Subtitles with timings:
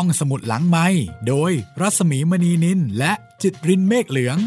[0.00, 0.86] ห้องสมุดหลังไม้
[1.28, 4.38] โดยรัสมีมณีนินและจิตรินเมฆเหลือง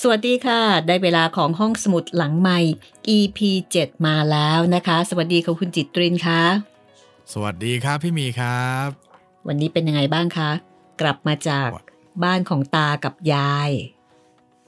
[0.00, 2.58] สวัสดีค่ะ ได้เวลาของห้องสมุดหลังใหม่
[3.16, 3.38] EP
[3.76, 6.42] 7 มาแล้วนะคะ สวัสดีค่ะคุณจิตรินคะ
[7.32, 8.88] สวัสดีครับพี่หมีครับ
[9.46, 10.50] วันนี้เป็นยังไงบ้างคะ
[11.00, 11.68] กลับมาจาก
[12.24, 13.70] บ้านของตากับยาย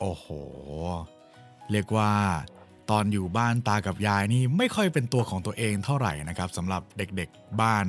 [0.01, 0.27] โอ้โห
[1.71, 2.13] เรียกว่า
[2.93, 7.87] ตอนอยู่บ้านตากับยายนี่ไม่ค่อยเป็นตัวของตัวเองเท่าไหร่นะครับสำหรับเด็กๆบ้าน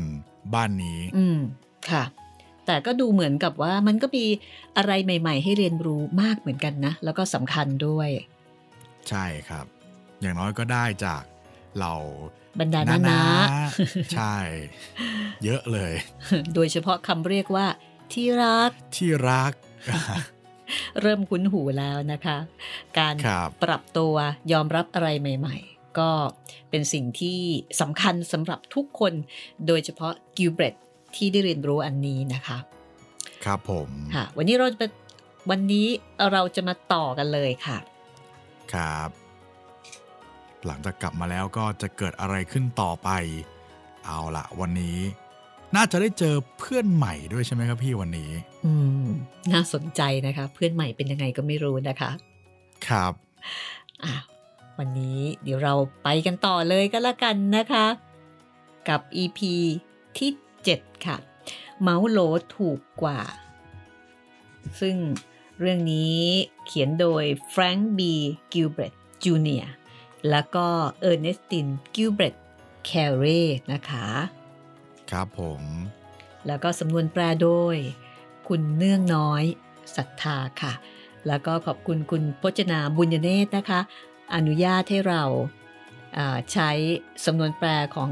[0.53, 1.39] บ้านนี้ อืม
[1.89, 2.03] ค่ะ
[2.66, 4.25] แต่ก็ดูเหมือนกับว่ามันก็มี
[4.77, 8.09] อะไรใหม่ ๆ ให้เรียนรู้มากเหมือนกันนะ แล้วก็สำคัญด้วย
[9.09, 9.66] ใช่ครับ
[10.21, 11.23] อย่างน้อยก็ได้จาก
[11.80, 11.94] เรา
[12.59, 13.22] บรรดานานา
[14.13, 14.35] ใช่
[15.44, 15.94] เยอะเลย
[16.53, 17.67] โดยเฉพาะคำเรียกว่า
[18.13, 19.53] ที่รัก ที่รัก
[21.02, 22.38] เริ่มคุ้นหูแล้วนะคะ
[23.00, 24.14] การครับปรับตัว
[24.52, 26.12] ยอมรับอะไรใหม่ ๆ ก็
[26.70, 27.39] เป็นสิ่งที่
[27.81, 29.14] สำคัญสำหรับทุกคน
[29.67, 30.75] โดยเฉพาะกิลเบรต
[31.16, 32.58] ที่ได้เรียนรู้อันนี้นะคะ
[33.45, 34.84] ครับผมค่ะวันนี้เราจะไป
[35.50, 35.88] วันนี้
[36.31, 37.78] เราจะมาต่อกันเลยค่ะ
[38.73, 39.09] ครับ
[40.66, 43.09] หลังจากกลับมาแล้วก็จะเกิดอะไรขึ้นต่อไป
[44.06, 44.97] เอาละวันนี้
[45.75, 48.31] น่าจะได้เจอเพื่อนใหม่ด้วยใช่ไหมครับพี่วันนี้
[48.64, 48.72] อื
[49.03, 49.08] ม
[49.52, 52.11] น่าสนใจนะคะ เพื่อนใหม่เป็นยังไงก็ไม่รู้นะคะ
[52.88, 53.14] ครับ
[54.03, 54.16] อะ
[54.78, 57.86] วันนี้เดี๋ยวเราไปกันต่อเลยก็แล้วกันนะคะ
[58.89, 59.39] กับ EP
[60.17, 60.31] ที่
[60.67, 61.17] 7 ค่ะ
[61.81, 62.19] เหมาโหล
[62.56, 63.22] ถูกกว่า
[64.81, 64.95] ซึ่ง
[65.59, 66.19] เรื่องนี้
[66.66, 68.14] เขียนโดยแฟรงค์บี
[68.53, 69.66] กิลเบรตจูเนียร์
[70.30, 70.67] แล้วก็
[71.00, 72.36] เออร์เนสตินกิลเบรต
[72.86, 73.23] แครี
[73.73, 74.08] นะคะ
[75.11, 75.61] ครับผม
[76.47, 77.78] แล้วก็สำนวนแปลโดย
[78.47, 79.44] คุณเนื่องน้อย
[79.95, 80.73] ศรัทธาค่ะ
[81.27, 83.80] แล้วก็ขอบคุณคุณพจนาบุญเนตรนะคะ
[84.35, 86.69] อนุญาตให้เราใช้
[87.25, 88.09] สำนวนแปลของ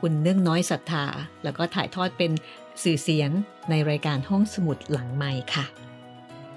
[0.00, 1.04] คุณเนื่องน้อยศรัทธา
[1.44, 2.30] แล้วก็ถ่ายทอดเป็น
[2.82, 3.30] สื่อเสียง
[3.70, 5.64] ในรายการห้องสมุดหลังไม้ค่ะ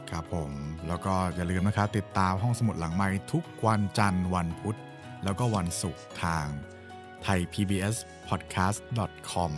[0.09, 0.51] ครับผม
[0.87, 4.77] แล้วก็อย่าลืมนะครับติดตามห้องสมุดหลังไม้ทุกวันจันทร์วันพุธ
[5.23, 6.45] แล้วก็วันศุกร์ทาง
[7.23, 7.95] ไทย PBS
[8.27, 8.79] podcast
[9.31, 9.53] com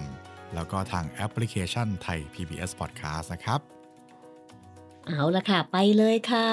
[0.53, 3.59] แล้วก็ทางแอปพลิเคชันไทย PBS podcast นะครับ
[5.07, 6.49] เอาละค่ะ ไปเลยค่ะ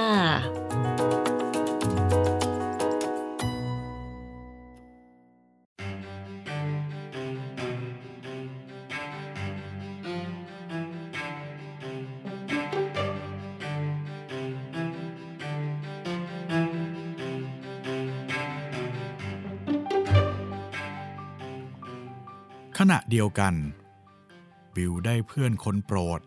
[22.79, 23.55] ขณะเดียวกัน
[24.77, 26.21] บิลได้เพื่อนคนโปรด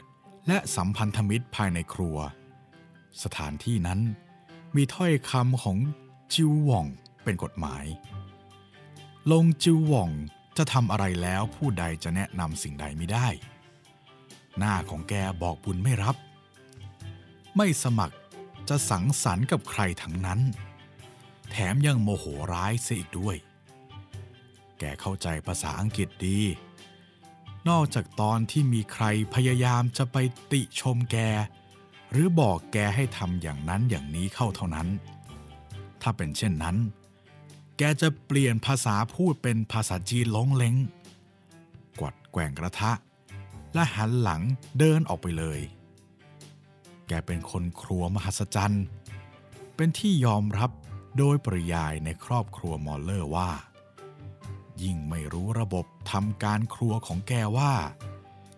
[0.47, 2.17] และสัมพันธมิตรภายในครัว
[3.23, 3.99] สถานที่นั้น
[4.75, 5.77] มีถ้อยคำของ
[6.33, 6.87] จิวหว่อง
[7.23, 7.85] เป็นกฎหมาย
[9.31, 10.11] ลงจิวหว่อง
[10.57, 13.27] จะทำอะไรแล้วผู้ใดจะแนะนำสิ่งใดไม่ได้
[14.57, 16.15] หน้าของแกบอกบุญไม่รับ
[17.57, 18.15] ไม่สมัคร
[18.69, 20.39] จะสังสรรค์กับใครทั้งนั้น
[21.51, 23.35] แถมยังโมโหร้ายเสียอีกด้วย
[24.79, 26.39] แกเข้าใจภาษาอังกฤษดี
[27.69, 29.05] นอกจากตอนที่มีใคร
[29.35, 30.17] พยายามจะไป
[30.51, 31.17] ติชมแก
[32.11, 34.87] หรือบอกแกให้ทำอย่างนั้นอย่างนี้เข้าเท่านั้น
[36.01, 36.77] ถ้าเป็นเช่นนั้น
[37.77, 40.75] แกจะเปลี่ยนภาษาพูดเป็นภาษาจีนล้งเล้ง
[41.99, 42.91] กวัดแกว่งกระทะ
[43.73, 44.41] และหันหลัง
[44.79, 45.59] เดินออกไปเลย
[47.07, 48.85] แกเป็นคนครัวมหัศจรรย์
[49.75, 50.71] เป็นที่ยอมรับ
[51.17, 53.49] โดยปริยายในครอบครัวมอลเลอร์ว่า
[54.83, 57.73] ยิ่งไม่รู้ระบบทำการครัวของแกว่า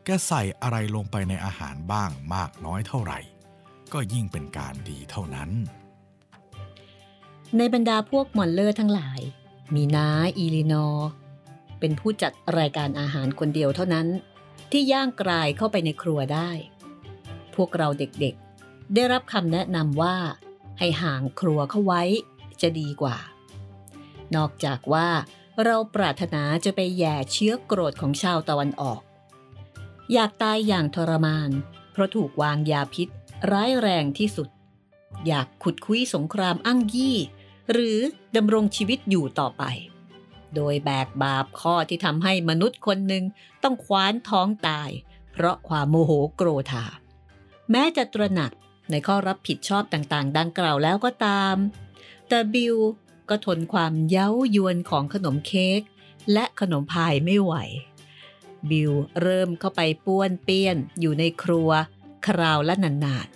[0.05, 3.19] แกใส่อะไรลงไปในอาหารบ้างมากน้อยเท่าไหร่
[3.93, 5.49] ก็ยิ่งเป็นการดีเท่านั้น
[7.57, 9.19] ในบรรดาพวกมอลเลอร์ทั้งหลาย
[9.75, 10.07] มีน้า
[10.37, 11.09] อีลินอร์
[11.79, 14.07] เป็นผู้จัดรายการอาหารคนเดียวเท่านั้น
[14.71, 16.49] ที่ย่างกรายเข้าไปในครัวได้
[17.55, 20.15] พวกเราเด็กๆ ได้รับคำแนะนำว่า
[20.79, 22.03] ให้ห่างครัวเข้าไว้
[22.61, 23.17] จะดีกว่า
[24.35, 25.07] นอกจากว่า
[25.63, 29.01] เราปรารถนาจะไปแย่เชื้อโกรธของชาวตะวันออก
[30.13, 31.51] อยากตายอย่างทรมาน
[31.91, 33.07] เพราะถูกวางยาพิษ
[33.51, 34.49] ร้ายแรงที่สุด
[35.27, 37.17] อยากขุดคุยสงครามอั้งยี่
[37.71, 37.97] หรือ
[38.35, 39.63] ดำรงชีวิตอยู่ต่อไป
[40.55, 43.23] โดยแบกบาปข้อที่ทำให้มนุษย์คนหนึ่ง
[43.63, 44.89] ต้องคว้านท้องตาย
[45.31, 46.85] เพราะความโมโหโกรธา
[47.71, 48.51] แม้จะตระหนัก
[48.89, 51.55] ในข้อรับผิดชอบต่างๆ ดังกล่าวแล้วก็ตาม
[52.27, 52.75] แต่บิล
[53.29, 55.81] ก็ทนความเย้ายวนของขนมเค้ก
[56.33, 57.53] และขนมพายไม่ไหว
[58.69, 58.91] บิล
[59.21, 61.69] เริ่มเข้าไปป้วนเปี้ยนอยู่ในครัว
[62.27, 63.27] คราวละนาน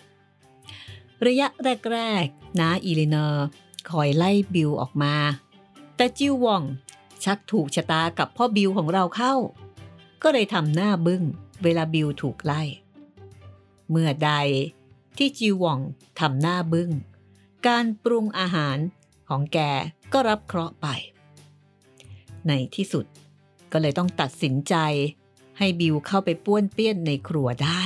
[0.58, 1.48] ๆ ระยะ
[1.92, 3.46] แรกๆน้าอีเลนอร์
[3.90, 5.16] คอยไล่บิลออกมา
[5.96, 6.64] แต่จิววอง
[7.24, 9.34] ชักถูกชะตากับพ่อบิวของเราเข้า
[10.24, 11.24] ก็เลยทำหน้าบึ้ง
[11.64, 12.62] เวลาบิวถูกไล่
[13.90, 14.32] เมื่อใด
[15.18, 15.80] ที่จิววอง
[16.20, 16.90] ทำหน้าบึ้ง
[17.68, 18.78] การปรุงอาหาร
[19.31, 19.60] ของแก
[20.13, 20.88] ก็รับเคราะห์ไป
[22.48, 23.06] ในที่สุด
[23.72, 24.75] ก็เลยต้องตัดสินใจ
[25.57, 27.83] ให้บิวเข้าไปป้วนเปี้ยนในครัวได้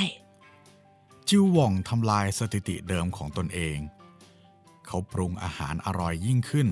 [1.28, 3.78] จิวหว่องทำลายสถิติเดิมของตนเอง
[4.86, 6.68] เขาปรุงอาหารอร่อยยิ่งขึ้น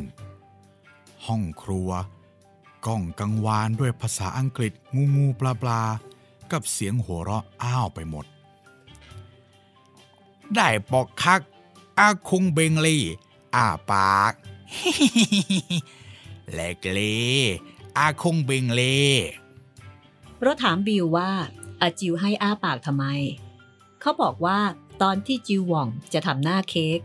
[1.26, 1.90] ห้องครัว
[2.86, 5.82] ก้องกังวานด้วยภาษาอังกฤษงูงูปลาปลา
[6.52, 8.24] กับเสียงหัวเราะอ้าวไปหมด
[10.54, 11.40] ได้ปอกคัก
[11.98, 12.98] อาคุงเบงลี
[13.56, 14.34] อาปาก
[16.52, 17.00] เล็กเล
[17.98, 18.98] อาคงเบงเล่
[20.42, 21.30] เราถามบิวว่า
[21.80, 23.04] อาจิวให้อ้าปากทำไม
[24.00, 24.58] เขาบอกว่า
[25.02, 26.98] ตอนที่จิวหว่องจะทำหน้าเค้ก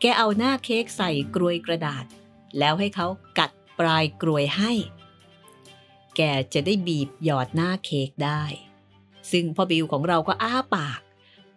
[0.00, 2.04] แกเอาหน้าเค้กใส่กรวยกระดาษ
[2.58, 3.06] แล้วให้เขา
[3.38, 4.72] กัดปลายกรวยให้
[6.16, 6.20] แก
[6.54, 8.42] จะได้บีบหยอดหน้าเค้กได้
[9.30, 11.00] ซึ่งพ่อบิวของเราก็อ้าปาก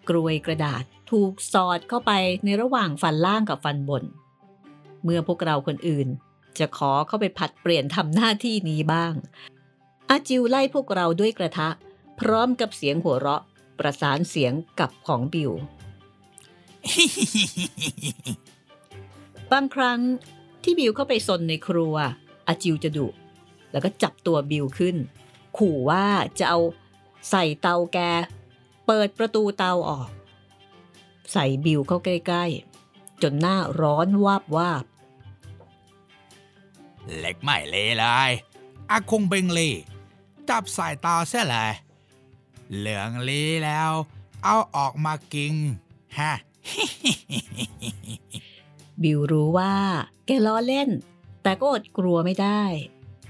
[0.09, 2.11] กรวยกระดาษถูกสอดเข้าไป
[2.43, 4.03] ในระหว่างฟันล่างกับฟันบน
[5.03, 6.07] เมื่อพวกเราคนอื่น
[6.59, 9.13] จะขอเข้าไปผัดเปลี่ยนทำหน้าที่นี้บ้าง
[10.09, 11.69] อาจิวไล่พวกเราด้วยกระทะ
[12.19, 13.41] พร้อมกับเสียงหัวเราะ
[13.79, 15.51] ประสานเสียงกับของบิว
[19.51, 19.99] บางครั้ง
[20.63, 21.95] ที่บิวเข้าไปซนในครัว
[22.47, 23.07] อาจิวจะดุ
[23.71, 24.95] แล้วก็จับตัวบิวขึ้น
[25.57, 26.05] ขู่ว่า
[26.39, 26.59] จะเอา
[27.29, 27.97] ใส่เตาแก
[28.85, 30.09] เปิดประตูเตาออก
[31.33, 32.66] ใส่บิวเข้าใกล้ๆ
[33.21, 34.85] จนหน้าร้อนวาบวาบ
[37.17, 38.31] เล็กไม่เลเลย
[38.89, 39.71] อาคงเบงเล่
[40.49, 41.71] จับสายตาเสียเลย
[42.75, 43.91] เหลืองลีแล้ว
[44.43, 45.55] เอาออกมากิน
[46.19, 46.33] ฮะ
[49.01, 49.73] บิวรู้ว่า
[50.25, 50.89] แกล้อเล่น
[51.43, 52.63] แต่ก็อดกลัวไม่ได้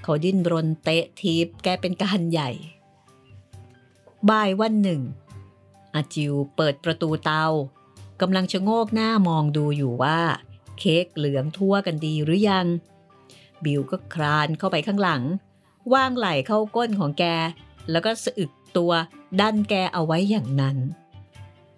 [0.03, 2.49] เขาดิ้นรนเตะทีบแกเป็นการใหญ่
[4.29, 5.01] บ่ายวันหนึ่ง
[5.93, 7.45] อาจิวเปิดประตูเตา
[8.21, 10.19] กำลังชะโงกหน้ามองดูอยู่ว่า
[10.79, 12.67] เค้กเหลืองทั่วกันดีหรือยัง
[13.63, 15.23] บิวก็คลานเข้าไปข้างหลัง
[15.93, 17.25] ว่างไหล่เข้าก้นของแก
[17.91, 18.91] แล้วก็สะอึกตัว
[19.39, 20.77] ดันแกเอาไว้อย่างนั้น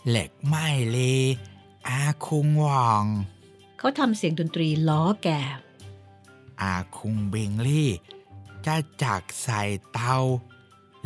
[0.07, 0.97] เหล็กไม่เล
[1.87, 3.05] อาคุงหว่อง
[3.77, 5.29] เขาทำเสียงดนตรีล้อแก
[6.61, 7.89] อาคุงเบงลี่
[8.65, 10.17] จะจักใส่เตา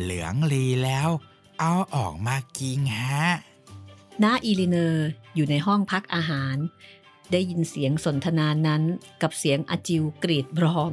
[0.00, 1.08] เหลืองลีแล้ว
[1.60, 3.24] เอาออกมากินฮะ
[4.22, 6.56] น้าอีลิเนอร์ อยู่ในห้องพักอาหาร
[7.32, 8.82] ได้ยินเสียงสนทนานั้น
[9.22, 10.90] กับเสียงอาจิวกรีดร้อง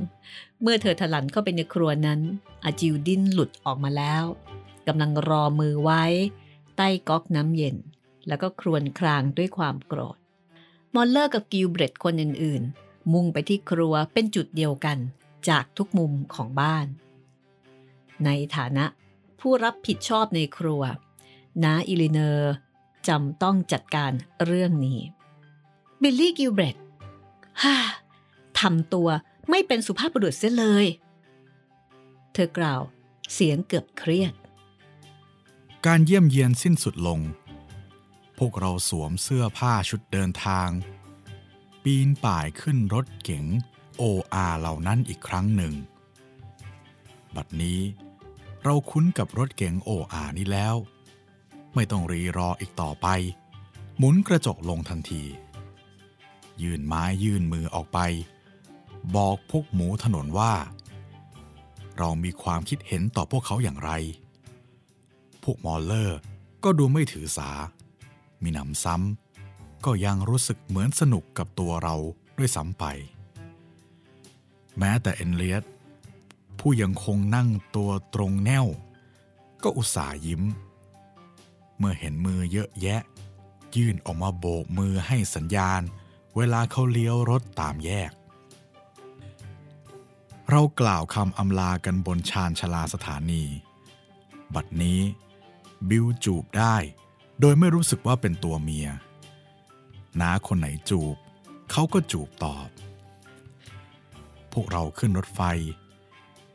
[0.62, 2.20] เมื่อเธอถลันเข้าไปในครัวนั้น
[2.66, 4.24] อาจิวดิ้นหลุดออกมาแล้ว
[4.88, 6.04] กำลังรองมือไว้
[6.76, 7.76] ใต้ก๊อกน้ำเย็น
[8.28, 10.18] แล้วก็ครวญครางด้วยความโกรธ
[10.96, 14.98] มอลเลอร์กับกิลเบรตคนอื่นๆ มุ่งไปที่ครัวเป็นจุดเดียวกัน
[15.50, 16.86] จากทุกมุมของบ้าน
[18.26, 18.86] ในฐานะ
[19.40, 20.82] ผู้รับผิดชอบในครัว
[21.64, 22.54] น้าอีลิเนอร์
[23.08, 24.12] จำต้องจัดการ
[24.46, 25.00] เรื่องนี้
[26.02, 26.78] บิลลี่กิลเบรต
[27.64, 27.76] ฮ่า
[28.60, 29.10] ทำตัว
[29.50, 30.86] ไม่เป็นสุภาพบุรุษเสียเลย
[32.34, 32.82] เธอกล่าว
[33.34, 34.34] เสียงเกือบเครียด
[35.86, 37.20] การเยี่ยมเยียนสิ้นสุดลง
[38.38, 40.70] พวกเราสวมเสื้อผ้าชุดเดินทาง
[41.84, 43.46] ปีนป่ายขึ้นรถเก๋ง
[43.98, 44.04] โอ
[44.34, 45.74] อาเหล่านั้นอีกครั้งหนึ่ง
[47.36, 47.80] บัดนี้
[48.64, 50.76] เราคุ้นกับรถเก๋งโออานี้แล้ว
[51.76, 53.08] ไม่ต้องรีรออีกต่อไป
[53.98, 55.24] หมุนกระจกลงทันที
[56.62, 58.00] ยื่นไม้ยื่นมือออกไป
[59.16, 60.54] บอกพวกหมูถนนว่า
[61.98, 63.92] เรามีความคิดเห็นต่อพวกเขาอย่างไร
[65.44, 66.18] พวกมอลเลอร์
[66.64, 67.50] ก็ดูไม่ถือสา
[68.42, 71.96] มีหนำซ้ำก็ยังรู้สึกเหมือนสนุกกับตัวเรา
[72.38, 72.86] ด้วยซ้ำไป
[74.78, 75.64] แม้แต่เอนเลียส
[76.60, 78.66] ผู้ยังคงนั่งตัวตรงแนว
[79.64, 80.42] ก็อุตส่าห์ยิ้ม
[81.82, 83.02] เมื่อเห็นมือเยอะแยะ
[83.76, 85.82] ยื่นออกมาโบกมือให้สัญญาณ
[86.36, 88.12] เวลาเขาเลี้ยวรถตามแยก
[90.50, 93.44] เรากล่าวคำอำลากันบนชานชลาสถานี
[94.56, 95.02] บัดนี้
[95.90, 96.76] บิวจูบได้
[97.40, 98.88] โดยไม่รู้สึกว่าเป็นตัวเมีย
[100.20, 101.16] น้าคนไหนจูบ
[101.72, 102.68] เขาก็จูบตอบ
[104.54, 105.42] พวกเราขึ้นรถไฟ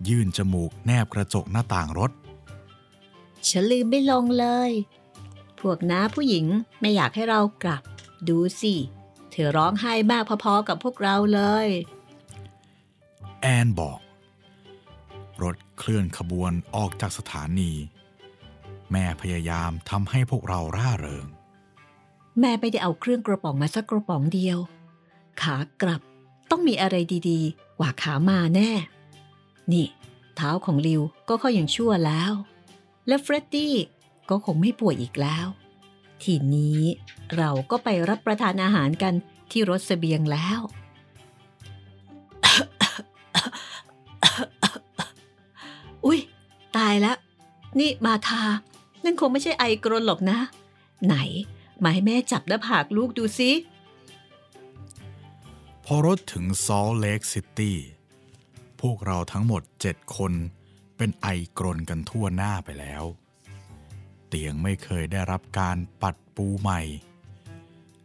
[0.09, 2.11] ยื่นจมูกแนบกระจกหน้าต่างรถ
[3.49, 4.71] ฉันลืมไม่ลงเลย
[5.71, 6.47] วกน้าผู้หญิง
[6.81, 7.83] ไม่อยากให้เรากลับ
[8.29, 8.75] ดูสิ
[9.31, 11.69] เธอร้องไห้มากพอๆกับพวกเราเลย
[13.41, 14.01] แอนบอก
[15.43, 17.73] รถเคลื่อนขบวนออกจากสถานี
[18.93, 21.27] แม่พยายามทำให้พวกเราร่าเริง
[22.41, 24.59] แม่ไม่ได้เอาเครื่องกระป๋องมาสักกระป๋องเดียว
[25.43, 26.01] ขากลับ
[26.51, 26.97] ต้องมีอะไร
[27.29, 28.71] ดีๆ กว่าขามาแน่
[29.73, 29.87] นี่
[30.37, 32.33] เท้าของลิวก็เขายังชั่วแล้ว
[33.07, 33.75] และเฟรดดี้
[34.31, 35.47] ก็คงไม่ป่วยอีกแล้ว
[36.23, 36.81] ทีนี้
[37.37, 39.15] เราก็ไปรับประทานอาหารกัน
[39.51, 40.61] ที่รถเสบียงแล้ว
[46.05, 46.21] อุ้ย
[46.77, 47.17] ตายแล้ว
[47.79, 48.43] นี่มาทา
[49.05, 50.39] นั่นคงไม่ใช่ไอกรนหรอกนะ
[51.07, 51.17] ไหน
[51.83, 53.51] มาให้แม่จับหน้าผากลูกดูสิ
[55.85, 57.77] พอรถถึงซอลเลกซิตี้
[58.81, 60.33] พวกเราทั้งหมดเจ็ดคน
[60.97, 61.27] เป็นไอ
[61.59, 63.05] กรนกันทั่วหน้าไปแล้ว
[64.29, 66.81] เตียงไม่เคยได้รับการปัดปูใหม่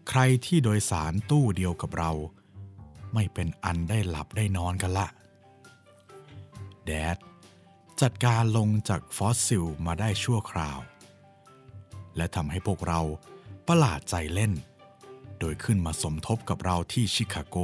[0.09, 2.11] ใครที่โดยสารตู้เดียวกับเรา
[3.13, 5.07] ไม่เป็นอันได้หลับได้นอนกันละ
[6.85, 7.17] แดด
[8.01, 10.79] จัดการลงจากฟอสซิลมาได้ชั่วคราว
[12.17, 13.01] และทำให้พวกเรา
[13.67, 14.53] ประหลาดใจเล่น
[15.39, 17.57] โดยขึ้นมาสมทบกับเราที่ชิคาโก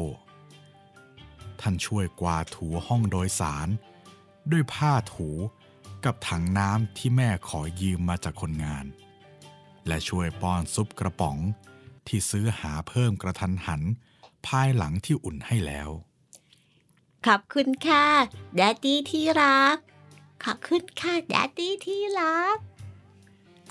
[1.62, 3.68] ท่านช่วยกวาดถูห้องโดยสาร
[4.52, 5.30] ด้วยผ้าถู
[6.06, 8.86] กับถังน้ำที่แม่ขอยืมมาจากคนงาน
[9.88, 11.38] และช่วยป้อนซุปกระป๋อง
[12.08, 13.82] ที่ซื้อหาเพิ่มกระทันหัน
[14.48, 15.90] ภายหลังที่อุ่นให้แล้ว
[17.28, 18.06] ขอบคุณค่ะ
[18.56, 19.78] daddy ที่รัก
[20.44, 22.58] ขอบคุณค่ะ daddy ที่รัก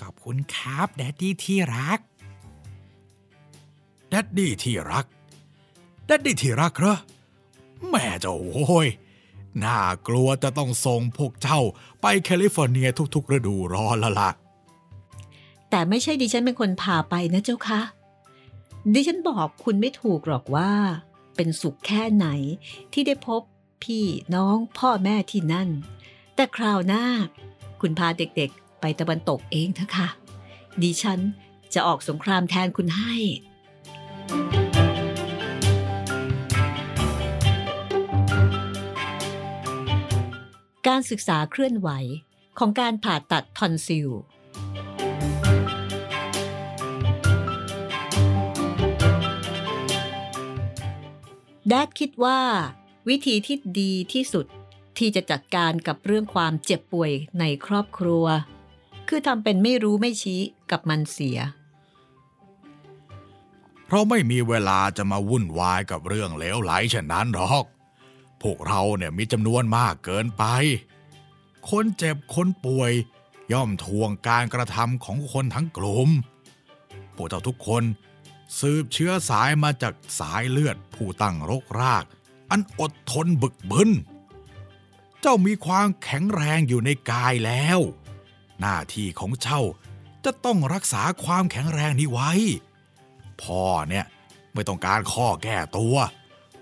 [0.01, 2.01] ขอบคุณครับ daddy ที่รัก
[4.09, 5.07] daddy ที่รัก
[6.07, 6.97] daddy ที่รักเหรอ
[7.89, 8.89] แม่เจ้าโว้ย
[9.65, 11.61] น่ากลัวจะต้องส่งพวกเจ้า
[12.03, 14.31] ไปแคลิฟอร์เนียทุกๆฤดูร้อนละล่ะ
[15.71, 17.81] แต่ไม่ใช่ดิฉันเป็นคนพาไปนะเจ้าคะ
[18.95, 20.71] ดิฉันบอกคุณไม่ถูกหรอกว่า
[21.37, 22.27] เป็นสุขแค่ไหน
[22.93, 23.43] ที่ได้พบ
[23.83, 25.69] พี่น้องพ่อแม่ที่นั่น
[26.35, 27.05] แต่คราวหน้า
[27.81, 30.09] คุณพาเด็กๆ ไปตะวันตกเองเถอะค่ะ
[30.83, 31.21] ดิฉัน
[31.75, 33.15] จะออกสงครามแทนคุณให้
[40.89, 41.89] การศึกษาเคลื่อนไหว
[42.59, 44.09] ของการผ่าตัดทอนซิล
[51.69, 52.41] แดดคิดว่า
[53.09, 54.47] วิธีที่ดีที่สุด
[54.99, 58.25] ที่จะจัดการกับเรื่องความเจ็บป่วยในครอบครัว
[59.09, 60.41] คือทำเป็นไม่รู้ไม่ชี้
[60.71, 61.39] กับมันเสีย
[63.87, 67.65] เพราะไม่มีเวลาจะมาวุ่นวายกับเรื่องเลวไหลเช่นนั้นหรอก
[68.49, 70.45] วกเราเนี่ยมีจำนวนมากเกินไป
[71.71, 72.93] คนเจ็บคนป่วย
[73.53, 76.11] ย่อมทวงการกระทำของคนทั้งกลุ่ม
[77.17, 77.83] พวกเจ้าทุกคน
[78.61, 82.05] สืบเชื้อสายมาจากสายเลือดผู้ตั้งรกราก
[82.51, 83.91] อันอดทนบึกบึน
[85.21, 87.79] เจ้ามีความแข็งแรงอยู่ในกายแล้ว
[88.61, 89.63] หน้าที่ของเจ้า
[90.25, 92.33] จะต้องรักษาความแข็งแรงนี้ไว้
[93.43, 94.07] พ่อเนี่ย
[94.55, 95.97] ไม่ต้องการข้อแก้ตัว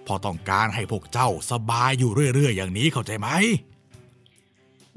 [0.06, 3.28] พ่อต้องการให้พวกเจ้าสบายอยู่เรื่อย ๆ อย่างนี้เข้าใจไหม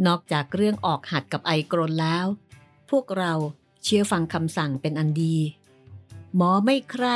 [0.07, 2.25] นอกจากเรื่องออกหัดกับไอกรนแล้ว
[2.89, 3.33] พวกเรา
[3.83, 5.35] เชื่อฟังคำสั่งเป็นอันดี
[6.35, 7.07] หมอไม่ใคร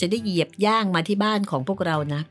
[0.00, 2.22] จะได้เหยียบย่างมาที่บ้านของพวกเรานะ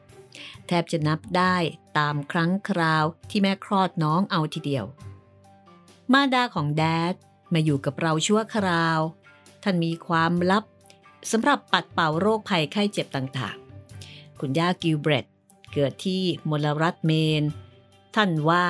[0.67, 1.55] แทบจะนับได้
[1.97, 4.85] ตามครั้งคราวที่แม่คลอดน้องเอาทีเดียว
[6.13, 7.13] มาดาของแดด
[7.53, 8.99] มาอยู่กับเราชั่วคราว
[9.63, 10.63] ท่านมีความลับ
[11.31, 13.66] สำหรับปัดเป่าโรคภัยไข้เจ็บต่างๆ
[14.39, 15.25] คุณย่ากิลเบรต
[15.73, 17.43] เกิดที่มลรัฐเมน
[18.15, 18.65] ท่านว่า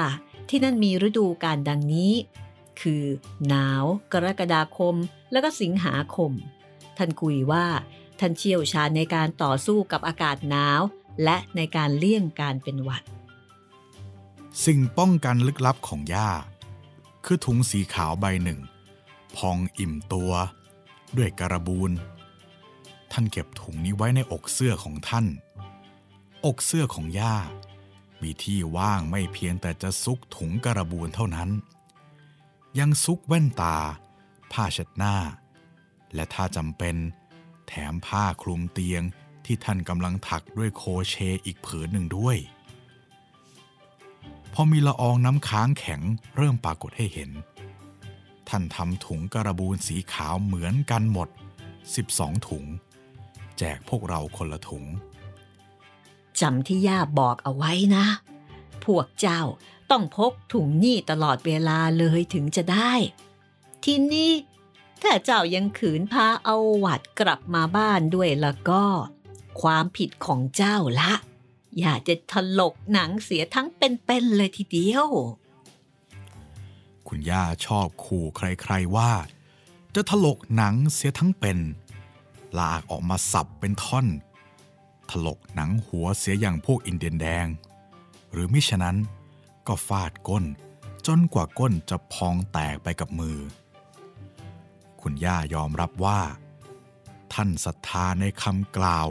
[0.50, 2.13] ที่นั่นมีฤดูการดังนี้
[2.81, 3.03] คือ
[3.47, 3.83] หนาว
[4.13, 4.95] กรกฎาคม
[5.31, 6.31] แล้วก็สิงหาคม
[6.97, 7.65] ท่านคุยว่า
[8.19, 10.81] ท่านเชี่ยวชาญในการต่อสู้กับอากาศหนาว
[11.24, 13.03] และในการเลี่ยงการเป็นหวัด
[14.65, 16.29] สิ่งป้องกันลึกลับของย่า
[17.25, 18.59] คือถุงสีขาวใบหนึ่ง
[19.38, 20.31] พองอิ่มตัว
[21.17, 21.91] ด้วยการบูน
[23.11, 25.25] ท่านเก็บถุงนี้ไว้ในอกเสื้อของท่าน
[26.45, 27.35] อกเสื้อของย่า
[28.21, 31.49] มีที่ว่างไม่เพียงแต่จะซุกถุงการบูนเท่านั้น
[32.79, 33.77] ยังซุกแว่นตา
[34.51, 35.15] ผ้าเช็ดหน้า
[36.13, 36.95] และถ้าจำเป็น
[37.67, 39.01] แถมผ้าคลุมเตียง
[39.45, 42.37] ที่ท่านกำลังถักด้วยโคเชอีกผืนหนึ่งด้วย
[44.53, 46.01] พอมีละอองน้ำค้างแข็ง
[46.37, 47.31] เริ่มปรากฏให้เห็น
[48.49, 51.29] ท่านทำถุงการบูนสีขาวเหมือนกันหมด
[51.87, 52.65] 12 ถุง
[53.59, 54.83] แจกพวกเราคนละถุง
[56.41, 58.05] จำที่ย่าบอกเอาไว้นะ
[58.85, 59.41] พวกเจ้า
[59.91, 62.93] ต้องพกถุงนี่ตลอดเวลาเลยถึงจะได้
[63.83, 64.31] ทีนี้
[65.01, 68.83] ถ้าเจ้ายังขืนพาเอาหวัดกลับมาบ้านด้วยแล้วก็
[69.61, 71.13] ความผิดของเจ้าละ
[71.79, 75.07] อย่าจะถลกหนังเสียทั้งเป็นๆเลยทีเดียว
[77.07, 79.11] คุณย่าชอบขู่ใครๆว่า
[79.95, 81.57] จะถลกหนังเสียทั้งเป็น
[82.59, 84.07] ลากออกมาสับเป็นท่อน
[85.09, 87.47] ถลกหนังหัวเสียอย่างพวกอินเดียนแดง
[88.31, 88.97] หรือมิฉะนั้น
[89.67, 90.45] ก็ฟาดก้น
[91.07, 93.37] จนกว่าก้นจะพองแตกไปกับมือ
[95.01, 96.19] คุณย่ายอมรับว่า
[97.33, 99.07] ท่านศรัทธาในคำกล่าว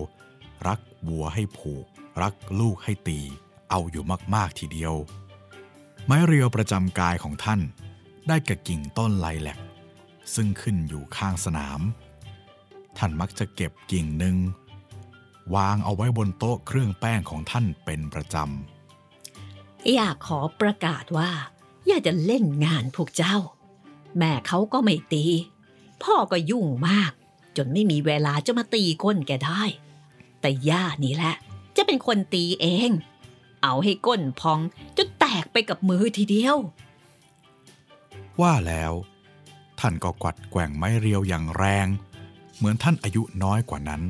[0.66, 1.84] รักวัวให้ผูก
[2.22, 3.20] รักลูกให้ตี
[3.70, 4.94] เอาอยู่มากๆทีเดียว
[6.04, 7.60] ไม้เรียวประจำกายของท่าน
[8.28, 9.58] ได้กับกิ่งต้นไลแลก
[10.34, 11.80] ซึ่งขึ้นอยู่ข้างสนาม
[12.98, 14.36] ท่านมักจะเก็บกิ่งหนึ่ง
[15.54, 21.30] วางเอาไว้บนโต๊ะเครื่องแป้งของท่านเป็นประจำ อยากขอประกาศว่า
[21.86, 23.36] อยากจะเล่นงานพวกเจ้า
[24.18, 25.24] แม่เขาก็ไม่ตี
[26.02, 27.12] พ่อก็ยุ่งมาก
[27.56, 29.62] จนไม่มีเวลาจะมาตีก้นแกได้
[30.40, 31.34] แต่ย่านี่แหละ
[31.76, 32.90] จะเป็นคนตีเอง
[33.62, 34.60] เอาให้ก้นพอง
[34.96, 36.56] จนแตกไปกับมือทีเดียว
[38.40, 38.92] ว่าแล้ว
[39.80, 41.86] ท่านก็กวัดแกว่งไม้เรียวอย่างแรง
[42.56, 44.02] เหมือนท่านอายุน้อยกว่านั้น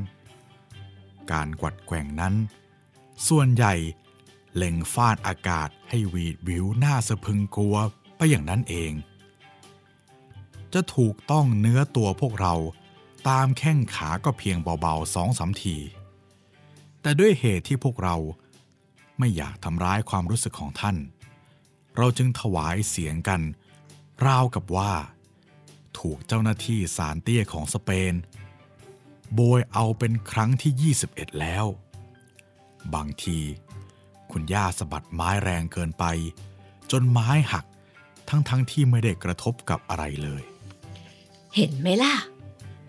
[1.33, 2.35] การกวัดแกว่งนั้น
[3.29, 3.75] ส่วนใหญ่
[4.57, 7.77] เล็งฟาดอากาศให้วีดวิวหน้าสะพึงกลัว
[8.17, 8.93] ไปอย่างนั้นเอง
[10.73, 12.55] จะถูกต้องเนื้อตัวพวกเรา
[13.29, 15.77] ตามแข้งขาก็เพียงเบาๆสองสามที
[17.01, 18.17] แต่ด้วยเหตุที่พวกเรา
[19.19, 20.97] ไม่อยากทำร้ายความรู้สึกของท่าน
[21.97, 23.41] เราจึงถวายเสียงกัน
[24.27, 24.93] ราวกับว่า
[25.99, 28.15] ถูกเจ้าหน้าที่สารเตี้ยของสเปน
[29.35, 31.67] โบยเอาเป็นครั้งที่ 21 แล้ว
[32.95, 33.39] บางที
[34.31, 36.05] คุณย่าสะบัดไม้แรงเกินไป
[36.91, 37.65] จนไม้หัก
[38.29, 40.43] ทั้งๆทที่ไม่ได้กระทบกับอะไรเลย
[41.57, 42.15] เห็นไหมล่ะ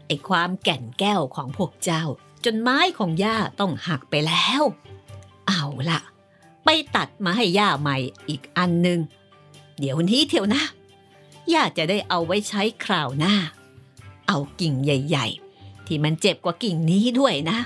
[0.08, 2.04] ไอความแก่นแก้วของพวกเจ้า
[2.46, 4.62] จนไม้ของย่าต้องหักไปแล้ว
[5.48, 6.00] เอาล่ะ
[6.64, 7.98] ไปตัดมาให้ย่าใหม่
[8.30, 9.00] อีกอันหนึ่ง
[9.80, 10.64] เดี๋ยวนี้เที่ยวนะ
[11.54, 13.36] ย่าจะได้เอาไว้ใช้คราวหน้า
[14.28, 15.28] เอากิ่งใหญ่
[15.58, 17.60] ๆ ที่มันเจ็บกว่ากิ่งนี้ด้วยนะ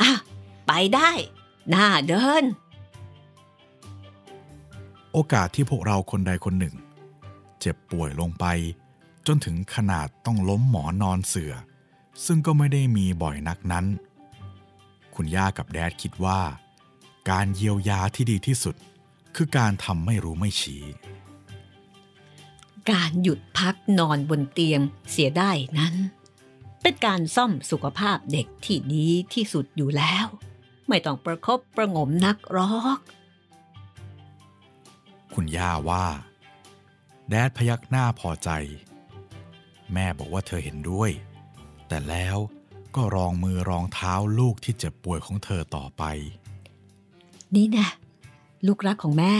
[0.00, 0.10] อะ
[0.66, 1.10] ไปได้
[1.70, 2.44] หน้าเดิน
[5.12, 6.74] โอกาสที่พวกเราคนใดคนหนึ่ง
[7.60, 8.44] เจ็บป่วยลงไป
[9.26, 11.52] จนถึงขนาดต้องล้มหมอนนอนเสือ
[12.26, 13.86] ซึ่งก็ไม่ได้มีบ่อยนักนั้น
[15.14, 16.40] คุณย่ากับแดดคิดว่า
[17.30, 18.76] การเยียวยาที่ดีที่สุด
[19.36, 20.82] คือการทำไม่รู้ไม่ชี้
[22.90, 25.94] การหยุดพักนอนบนเตียงเสียได้นั้น
[26.82, 30.26] เป็นการซ่อมสุขภาพเด็กที่ดีที่สุดอยู่แล้ว
[30.88, 32.98] ไม่ต้องประคบประหงมนักหรอก
[35.34, 36.06] คุณย่าว่า
[37.28, 38.50] แดดพยักหน้าพอใจ
[39.92, 41.10] แม่บอกว่าเธอเห็นด้วย
[41.88, 42.36] แต่แล้ว
[42.94, 46.02] ก็รองมือรองเท้าลูกที่เจ็บป่วยของเธอต่อไป
[47.54, 47.88] นี่นะ
[48.66, 49.34] ลูกรักของแม่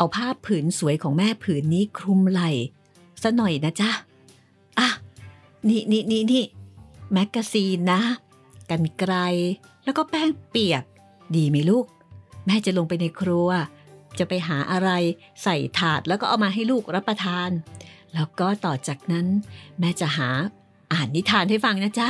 [0.00, 2.50] เอาผ้าผืนสวยของแม่ผืนนี้คลุมไหล่
[3.22, 3.90] ซะหน่อยนะจ๊ะ
[4.78, 4.88] อะ
[5.68, 6.44] นี่นี่นี่นี่
[7.12, 8.00] แมกกาซีนนะ
[8.70, 9.14] กันไกล
[9.84, 10.84] แล้วก็แป้งเปียก
[11.36, 11.86] ดีไหมลูก
[12.46, 13.48] แม่จะลงไปในครัว
[14.18, 14.90] จะไปหาอะไร
[15.42, 17.50] ใส่ถาดแล้วก็เอามาให้ลูกรับประทาน
[18.14, 19.26] แล้วก็ต่อจากนั้น
[19.78, 20.28] แม่จะหา
[20.92, 22.08] อ่านนิทานให้ฟังนะจ๊ะ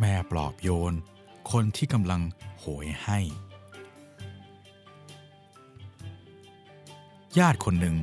[0.00, 0.94] แม่ปลอบโยน
[1.50, 2.20] คนที่กำลัง
[2.58, 3.18] โหยให้
[7.38, 7.96] ญาติคนหนึ่ง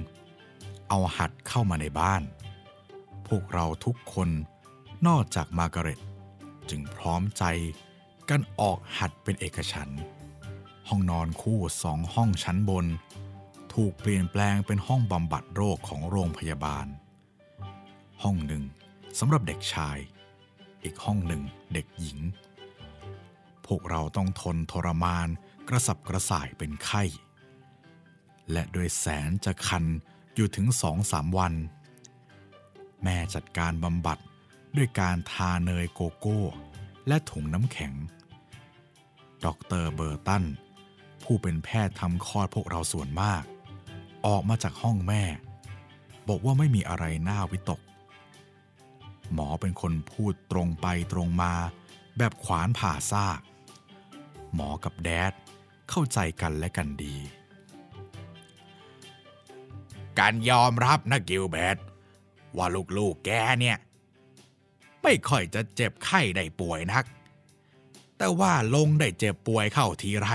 [0.89, 2.23] เอาหัดเข้ามาในบ้าน
[3.27, 4.29] พวกเราทุกคน
[5.07, 5.99] นอกจากมาร์กาเร็ต
[6.69, 7.43] จึงพร้อมใจ
[8.29, 9.89] กันออกหัดเป็นเอกฉัน
[10.87, 12.85] ห้องนอนคู่สองห้องชั้นบน
[13.73, 16.87] ถูกเปลี่ยนแปลงเป็นห้องบำบัดโรคของโรงพยาบาล
[18.23, 18.63] ห้องหนึ่ง
[19.19, 19.97] สำหรับเด็กชาย
[20.83, 21.41] อีกห้องหนึ่ง
[21.73, 22.19] เด็กหญิง
[23.65, 25.27] พวกเราต้องทนทรมาน
[25.69, 27.03] กระสับกระส่ายเป็นไข้
[28.51, 29.85] และโดยแสนจะคัน
[30.35, 31.53] อยู่ถึงสองสามวัน
[33.03, 34.17] แม่จัดการบำบัด
[34.75, 36.41] ด้วยการทาเนยโกโก้
[37.07, 37.93] และถุงน้ำแข็ง
[39.45, 39.47] ด
[39.83, 40.43] รเบอร์ตัน
[41.23, 43.43] ผู้เป็นแพทย์ทำคลอดพวกเราส่วนมาก
[44.25, 45.23] ออกมาจากห้องแม่
[46.27, 47.81] บอกว่าไม่มีอะไรน่าวิตก
[49.33, 51.53] หมอเป็นคนพูดตรงไปตรงมา
[52.17, 53.39] แบบขวานผ่าซาก
[54.55, 55.33] หมอกับแดด
[55.89, 57.15] เข้าใจกันและกันดี
[60.19, 61.77] การยอมรับนะกิลเบต
[62.57, 63.29] ว่าลูกๆแก
[63.59, 63.77] เนี่ย
[65.03, 67.05] ไม่ค่อยจะเจ็บไข้ได้ป่วยนัก
[68.17, 70.29] แต่ว่าลงได้เจ็บป่วยเข้าทีไร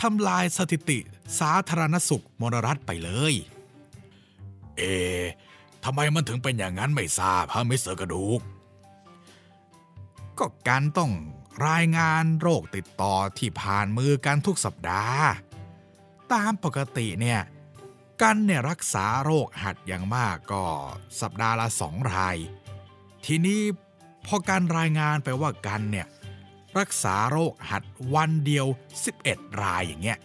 [0.00, 0.98] ทำลายสถิติ
[1.38, 3.34] สาธารณสุขมลรัฐไปเลย
[4.76, 4.82] เอ
[5.84, 8.40] ทำไมมันถึงเป็นอย่างนั้นไม่ทราบฮะมิสเตอร์กระดูก
[10.38, 11.12] ก็กันต้อง
[11.68, 15.24] รายงานโรคติดต่อที่ผ่านมือกันทุกสัปดาห์
[16.32, 17.40] ตามปกติเนี่ย
[18.22, 20.64] กันเนี่ยรักษาโรคหัดอย่างมากก็
[21.20, 22.36] สัปดาห์ละสองราย
[23.24, 23.60] ทีนี้
[24.26, 26.06] พอกันรายงานไปว่ากันเนี่ย
[26.78, 28.66] รักษาโรคหัดวันเดียว
[29.14, 30.18] 11 รายอย่างเงี้ย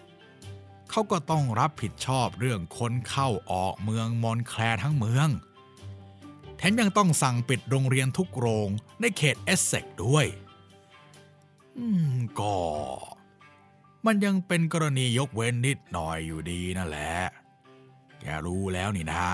[0.90, 5.30] เขาก็ต้องรับผิดชอบเรื่องคนเข้าออกเมืองมอนต์แคลร์ทั้งเมือง
[6.58, 10.26] แถมยังต้องสั่งปิดโรงเรียนทุกโรงในเขตเอสเซกซ์ด้วย
[11.78, 12.56] อืมก็
[14.06, 17.14] มันยังเป็นกรณียกเว้นนิดหน่อยอยู่ดีนั่นแหละ
[18.20, 19.26] แกรู้แล้วนี่นะ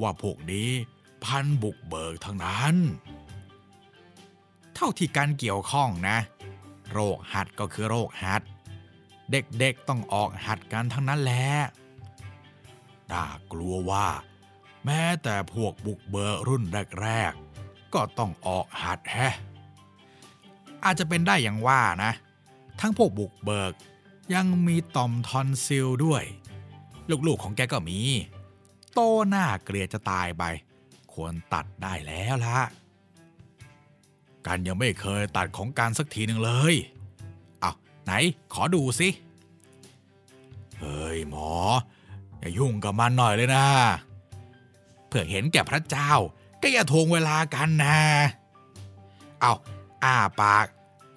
[0.00, 0.68] ว่าพวกนี้
[1.24, 2.76] พันธุ์บุกเบิกทั้งนั้น
[4.74, 6.18] เท่าที่การเกี่ยวข้องนะ
[6.92, 8.42] โรคหัดก็คือโรคหัด
[9.30, 11.48] เด็กๆต้องออกหัดกันทั้งนั้นแหละ
[13.10, 14.06] น่ากลัวว่า
[14.84, 16.62] แม้แต่พวกบุกเบิกรุ่น
[17.02, 19.34] แรกๆก็ต้องออกหัดแฮะ
[20.84, 22.12] อาจจะเป็นได้อย่างว่านะ
[22.80, 23.72] ทั้งพวกบุกเบิก
[24.34, 26.24] ยังมีต่อมทอนซิลด้วย
[27.26, 28.00] ลูกๆของแกก็มี
[28.92, 30.44] โตหน้าเกลียดจะตายไป
[31.12, 32.60] ควรตัดได้แล้วละ
[34.46, 36.74] กันยังไม่เคยตัดของการสักทีหนึ่งเลย
[37.60, 37.72] เอา
[38.04, 38.12] ไหน
[38.52, 39.08] ขอดูสิ
[40.78, 41.50] เฮ้ยหมอ
[42.38, 43.66] อย่ายุ่งกับมันหน่อยเลยนะ
[45.08, 46.12] เพื่อเห็นแก่พระเจ้า
[46.62, 47.98] ก็อย่าทวงเวลากันนะ
[49.40, 49.52] เอา
[50.04, 50.66] อ้าปาก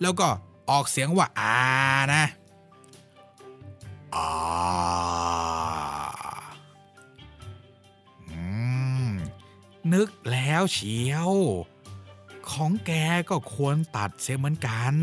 [0.02, 0.28] แล้วก็
[0.70, 1.56] ออกเสียงว่าอา
[2.14, 2.24] นะ
[4.18, 4.28] อา
[8.30, 8.42] อื
[9.10, 9.12] ม
[9.94, 11.32] นึกแล้วเชียว
[12.50, 12.92] ของแก
[13.30, 14.94] ก็ควรตัดเสียเหมือนกัน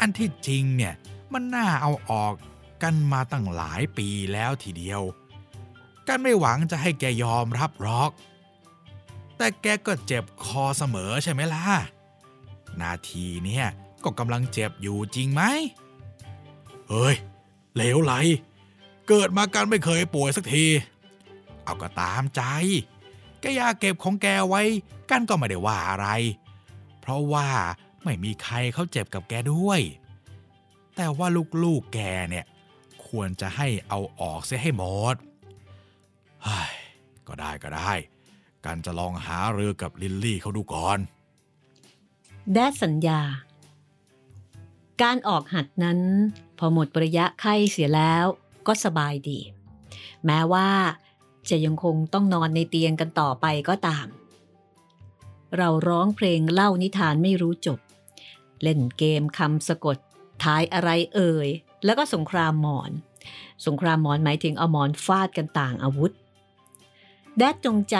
[0.00, 0.94] อันที่จริงเนี่ย
[1.32, 2.34] มันน่าเอาออก
[2.82, 5.02] กันมาตั้งหลายปีแล้วทีเดียว
[6.08, 8.10] กันไม่หวังจะให้แกยอมรับหรอก
[9.36, 11.66] แต่แกก็เจ็บคอเสมอใช่ไหมล่ะ
[12.80, 13.66] นาทีเนี่ย
[14.04, 15.42] ก็กำลังเจ็บอยู่จริงไหม
[16.88, 17.16] เฮ้ย
[17.74, 18.14] เหลวไหล
[19.08, 20.66] เกิดมากันไม่เคยป่วยสักที
[21.64, 22.42] เอาก็ตามใจ
[23.40, 24.62] แกอยากเก็บของแกไว้
[25.10, 26.08] กันก็ไม่ได้ว่าอะไร
[27.00, 27.48] เพราะว่า
[28.04, 29.80] ไม่มีใครเขาเจ็บกับแกด้วย
[30.96, 31.28] แต่ว่า
[31.64, 31.98] ลูกๆแก
[32.30, 32.44] เนี่ย
[33.06, 35.16] ควรจะให้เอาออกเสียให้หมด
[36.44, 36.72] เฮ้ย
[37.28, 37.92] ก็ได้ก็ได้
[38.64, 40.98] กันจะลองหาเรือกับลิลลี่เขาดูก่อน
[42.52, 43.20] แดดสัญญา
[45.00, 46.00] การออกหัดนั้น
[46.58, 48.24] พอหมดระยะไข้เสียแล้ว
[48.66, 49.38] ก็สบายดี
[50.26, 50.70] แม้ว่า
[51.50, 54.06] จะยังคงต้องนอนในเตียงกันต่อไปก็ตาม
[55.56, 57.78] เราร้องเพลงเล่านิทานไม่รู้จบ
[58.62, 59.96] เล่นเกมคำสะกด
[60.44, 61.48] ทายอะไรเอ่ย
[61.84, 62.90] แล้วก็สงครามหมอน
[63.66, 66.12] สงครามหมอนหมายถึงเอาหมอนฟาดกันต่างอาวุธ
[67.38, 67.96] แดดจงใจ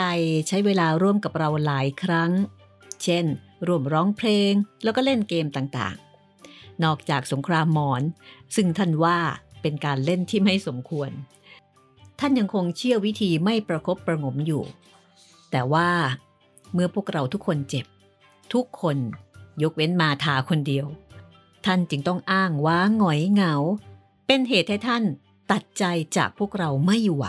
[0.47, 2.31] ใช้เวลาร่วมกับเราหลายครั้ง
[3.03, 3.25] เช่น
[3.67, 4.53] ร่วมร้องเพลง
[4.83, 5.95] แล้วก็เล่นเกมต่าง
[6.83, 8.03] นอกจากสงครามหมอน
[8.55, 9.17] ซึ่งท่านว่า
[9.61, 11.11] เป็นการเล่นที่ไม่สมควร
[12.19, 14.63] ท่านยังคงเชื่อวิธีไม่ประครบประงมอยู่
[15.51, 15.89] แต่ว่า
[16.73, 17.85] เมื่อพวกเราทุกคนเจ็บ
[18.53, 18.97] ทุกคน
[19.63, 20.85] ยกเว้นมาทาคนเดียว
[21.65, 23.55] ท่านจึงต้องอ้างว่าหงอยเหงา
[24.27, 25.03] เป็นเหตุให้ท่าน
[25.51, 25.83] ตัดใจ
[26.17, 27.25] จากพวกเราไม่ไหว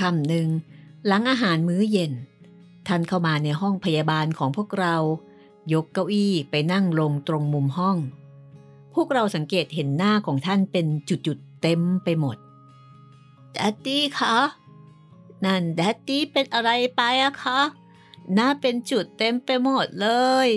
[0.00, 0.48] คำหนึ่ง
[1.06, 2.12] หลังอาหารมื้อเย็น
[2.86, 4.96] ท่านเข้ามาในห้องพยาบาลของพวกเรา
[5.72, 7.96] ยกเก้าอี้ไปนั่งลงตรงมุมห้อง
[8.94, 12.36] พวกเราสังเกตเห็นหน้าของท่านเป็นจุดๆเต็มไปหมด
[13.52, 14.36] แดดดี้คะ
[15.44, 17.60] นั่นแดดดี้เป็นอะไรไปอะคะ
[18.34, 20.08] หน้าเป็นจุดเต็มไปหมดเล
[20.46, 20.48] ย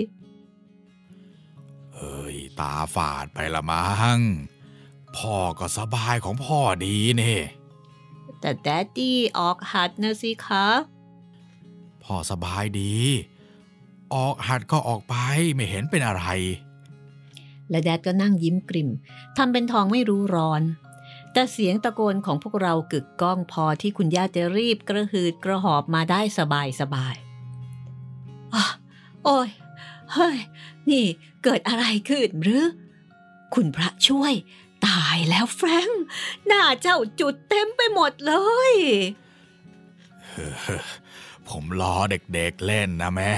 [1.94, 4.18] เฮ้ย ตาฝาดไปละมั้ง
[5.16, 7.38] พ่อก็สบายของพ่อดีนี่
[8.42, 10.66] แต่แดดดี้ออกหัดนะสิคะ
[12.02, 12.94] พ่อสบายดี
[14.14, 15.14] ออกหัดก็ออกไป
[15.54, 16.24] ไม่เห็นเป็นอะไร
[17.70, 18.90] และแดดก็นั่งยิ้มกริม
[19.36, 20.62] ทำเป็นทองไม่รู้ร้อน
[21.32, 27.14] แต่เสียงตะโกนของพวกเรากึกก้องพอที่คุณย่าจะรีบกระหืดกระหอบมาได้สบายสบาย
[28.54, 28.64] อะ
[29.24, 29.48] โอ้ย
[30.12, 30.38] เฮ้ย
[30.90, 31.04] นี่
[31.44, 32.64] เกิดอะไรขึ้นหรือ
[33.54, 34.32] คุณพระช่วย
[34.86, 36.02] ตายแล้วแฟรงค์
[36.46, 38.34] หน้าเจ้าจุดเต็มไปหมดเล
[38.70, 38.72] ย
[41.48, 43.32] ผมล้อเด็กๆเล่นนะแม่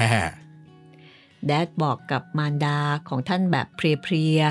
[1.46, 2.78] แดดบอกกับมารดา
[3.08, 4.42] ของท่านแบบเพลีย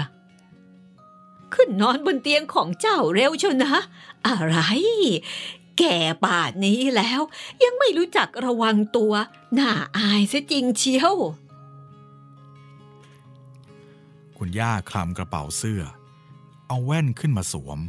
[0.71, 3.75] ๆ ขึ้นนอนบนเตียงของเจ้าเร็วเชียวนะ
[4.27, 4.57] อะไร
[5.79, 7.21] แก่ป่านนี้แล้ว
[7.63, 9.13] ยังไม่รู้จักระวังตัว
[9.57, 11.15] น่าอายซะจริงเชียว
[14.37, 15.83] คุณย่าคลำกระเป๋าเสื้อ
[16.73, 17.79] เอาแว่นขึ้นมาสวม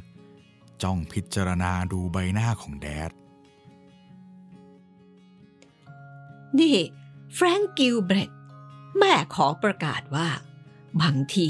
[0.82, 3.10] จ้องพิจารณาดูใบหน้าของ Dad
[6.58, 6.76] นี่
[7.34, 8.30] แฟรงก์กิลเบรต
[8.98, 10.28] แม่ขอประกาศว่า
[11.00, 11.48] บางที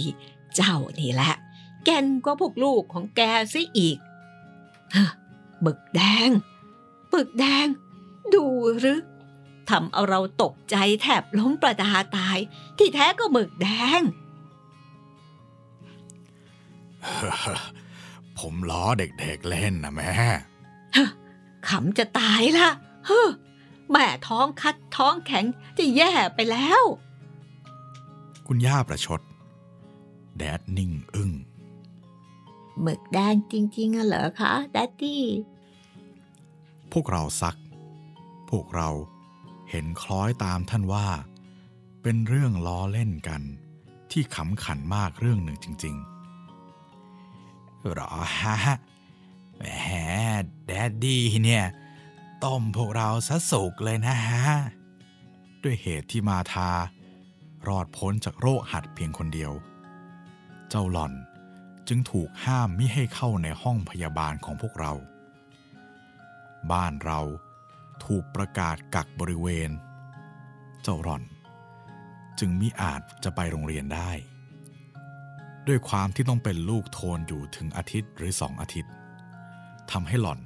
[0.54, 1.34] เจ้านี่แหละ
[1.84, 3.20] แก่นกว่าพวกลูกของแก
[3.52, 3.98] ซะอีก
[5.62, 6.28] หมึกแดง
[7.10, 7.66] หมึกแดง
[8.34, 8.44] ดู
[8.78, 9.00] หรือ
[9.70, 12.38] ทำเอาเราตกใจแทบล้มประดาตาย
[12.78, 13.68] ที่แท้ก็หมึกแด
[13.98, 14.02] ง
[18.38, 20.10] ผมล้อเด็กๆเล่นนะแม่
[21.68, 22.68] ขำจะตายละ
[23.06, 23.22] เฮ้
[23.90, 25.44] แม่ท้องคัดท้องแข็ง
[25.78, 26.82] จะแย่ไปแล้ว
[28.46, 29.20] คุณย่าประชด
[30.38, 31.32] แดดนิ่งอึง้ง
[32.80, 35.24] หมึกแดงจริงๆเหรอคะแดดดี้
[36.92, 37.56] พวกเราซัก
[38.50, 38.90] พวกเรา
[39.70, 41.08] เห็นคล้อยตามท่านว่า
[42.02, 43.42] เป็นเรื่องล้อเล่นกัน
[44.12, 46.13] ที่ขำขันมากเรื่องหนึ่งจริง ๆ
[47.92, 48.56] หรอฮะ
[49.56, 49.62] แหม
[50.66, 51.64] แดดดี้เนี่ย
[52.44, 54.44] ต้มพวกเราซะสุกเลยนะฮะ
[55.62, 56.70] ด้วยเหตุที่มาทา
[57.68, 59.52] รอดพ้นจากโรคหัดเพียงคนเดียว
[60.68, 61.12] เจ้าหล่อน
[61.88, 64.92] จึงถูกห้ามมิให้เข้าในห้องพยาบาลของพวกเรา
[66.72, 67.20] บ้านเรา
[68.04, 69.70] ถูกประกาศกักบริเวณ
[70.82, 71.22] เจ้าหล่อน
[72.38, 74.10] จึงมิอาจจะไปโรงเรียนได้
[75.68, 78.92] ด้วยความที่ต้องเป็นลูกโทนอยู่ถึงอาทิตย์หรือสองอาทิตย์
[79.90, 80.40] ทำให้หล่อน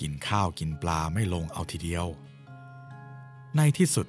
[0.00, 2.06] กินข้าวกินปลาไม่ลงเอาทีเดียว
[3.56, 4.06] ในที่สุด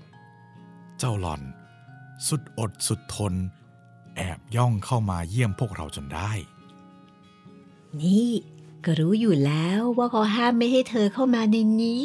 [0.97, 1.41] เจ้าหล่อน
[2.27, 3.33] สุดอดสุดทน
[4.15, 6.31] แอบย่องเข้ามาเยี่ยมพวกเราจนได้
[8.01, 8.29] นี่
[8.85, 12.03] ก็รู้อยู่แล้วว่าเขาห้ามไม่ให้เธอเข้ามาในนี้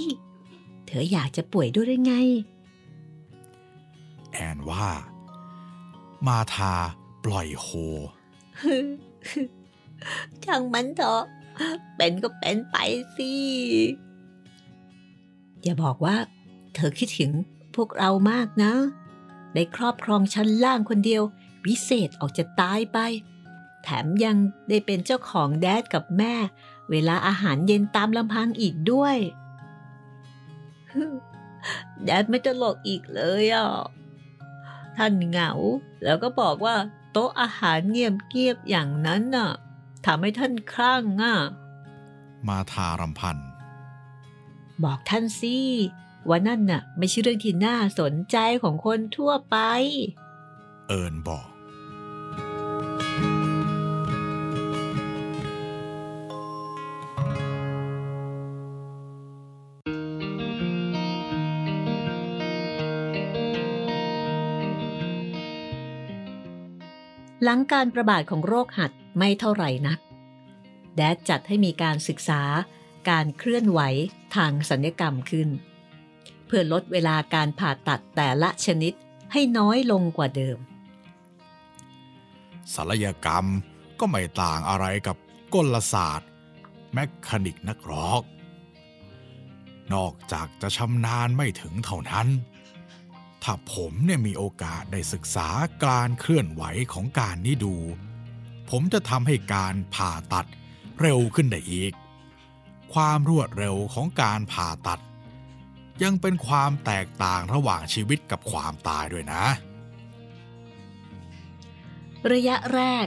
[0.86, 2.14] เธออยากจะป่วยด้วยหรือไง
[4.32, 4.88] แอนว่า
[6.26, 6.74] มาทา
[7.24, 7.68] ปล่อยโฮ
[10.44, 11.22] ช่างมันเถอะ
[11.96, 12.76] เป็นก็เป็นไป
[13.16, 13.32] สิ
[15.62, 16.16] อย่าบอกว่า
[16.74, 17.30] เธอคิดถึง
[17.74, 18.72] พวกเรามากนะ
[19.54, 21.22] ได้ครอบครองชั้นล่างคนเดียว
[21.66, 22.98] วิเศษออกจะตายไป
[23.82, 24.36] แถมยัง
[24.68, 26.34] ได้เป็นเจ้าของแดดกับแม่
[26.90, 29.16] เวลาอาหารเย็นตามลำพังอีกด้วย
[32.04, 33.68] แดดไม่ตลกอีกเลยอะ
[34.96, 35.50] ท่านเหงา
[36.04, 36.76] แล้วก็บอกว่า
[37.18, 39.50] โต๊ะอาหารเงียบเกียบอย่างนั้นน่ะ
[40.06, 41.36] ทำให้ท่านคลั่งอะ
[42.48, 43.38] มาทารำพัน
[44.84, 45.56] บอกท่านสิ
[46.28, 49.56] ว่านั่นน่ะ ไม่ใช่เรื่องที่น่าสนใจของคนทั่วไป
[50.88, 51.48] เอิญบอก
[67.48, 69.98] หลังการประบาดของโรคหัดไม่เท่าไหร่นัก
[70.96, 72.42] แดดจัดให้มีการศึกษา
[73.10, 73.80] การเคลื่อนไหว
[74.36, 75.48] ทางสัญญกรรมขึ้น
[76.46, 78.92] เพื่อลดเวลาการผ่าตัดแต่ละชนิด
[79.32, 80.58] ให้น้อยลงกว่าเดิม
[82.74, 83.46] ศัลยกรรม
[84.00, 85.16] ก็ไม่ต่างอะไรกับ
[85.54, 86.30] กลศาสตร์
[86.92, 88.22] แมคานิกนักรอก
[89.94, 92.28] นอกจากจะชำนาญไม่ถึงเท่านั้น
[93.42, 95.48] ถ้าผมเนี่ยมีโอกาสได้ศึกษา
[95.84, 97.74] การเคลื่อนไหวของการนี้ดู
[98.70, 100.46] ผมจะทำให้การผ่าตัด
[101.00, 101.92] เร็วขึ้นได้อีก
[102.94, 105.00] ความรวดเร็วของการผ่าตัด
[106.02, 109.44] ยังเป็นความแตกต่างระหว่างชีวิตกับความตายด้วยนะ
[112.32, 113.06] ระยะแรก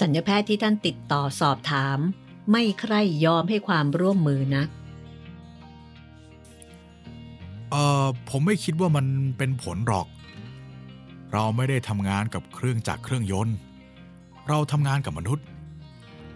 [0.00, 1.98] สัญญาแพทย์ที่ท่านติดต่อสอบถาม
[2.50, 4.64] ไม่ใคร่ยอมให้ความร่วมมือนะ
[7.70, 9.06] เออผมไม่คิดว่ามัน
[9.38, 10.06] เป็นผลหรอก
[11.32, 13.56] เราไม่ได้ทำงานกับเครื่องจักรเครื่องยนต์
[14.48, 15.46] เราทำงานกับมนุษย์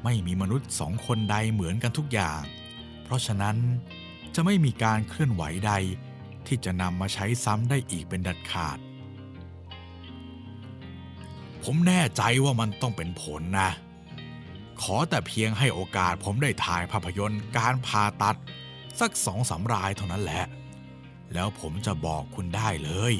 [0.05, 2.40] ไม่มีมนุษย์สองคนใดเหมือนกันทุกอย่าง
[3.05, 3.57] เพราะฉะนั้น
[4.35, 5.73] จะไม่มีการเคลื่อนไหวใด
[6.47, 8.79] ที่จะนำมาใช้ซ้ำได้อีกเป็นดัดขาด
[11.64, 13.71] ผมแน่ใจว่ามันต้องเป็นผลนะ
[14.83, 18.38] ขอแต่เพียงให้โอกาสผมได้ถ่ายภาพยนตร์การผ่าตัด
[19.01, 20.45] สักสองสารายเท่านั้นแหละ
[21.35, 23.14] แล้วผมจะบอกคุณได้เลย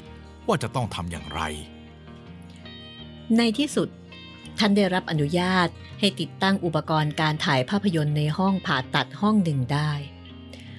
[0.47, 1.41] ว่าจะต้องทำอย่างไร
[3.37, 3.89] ในที่สุด
[4.59, 5.69] ท่านได้รับอนุญาต
[6.01, 9.93] ให้ติดตั้งอุปกรณ์การถ่ายภาพยนตร์ในห้องผ่าตัดห้องหนึ่งได้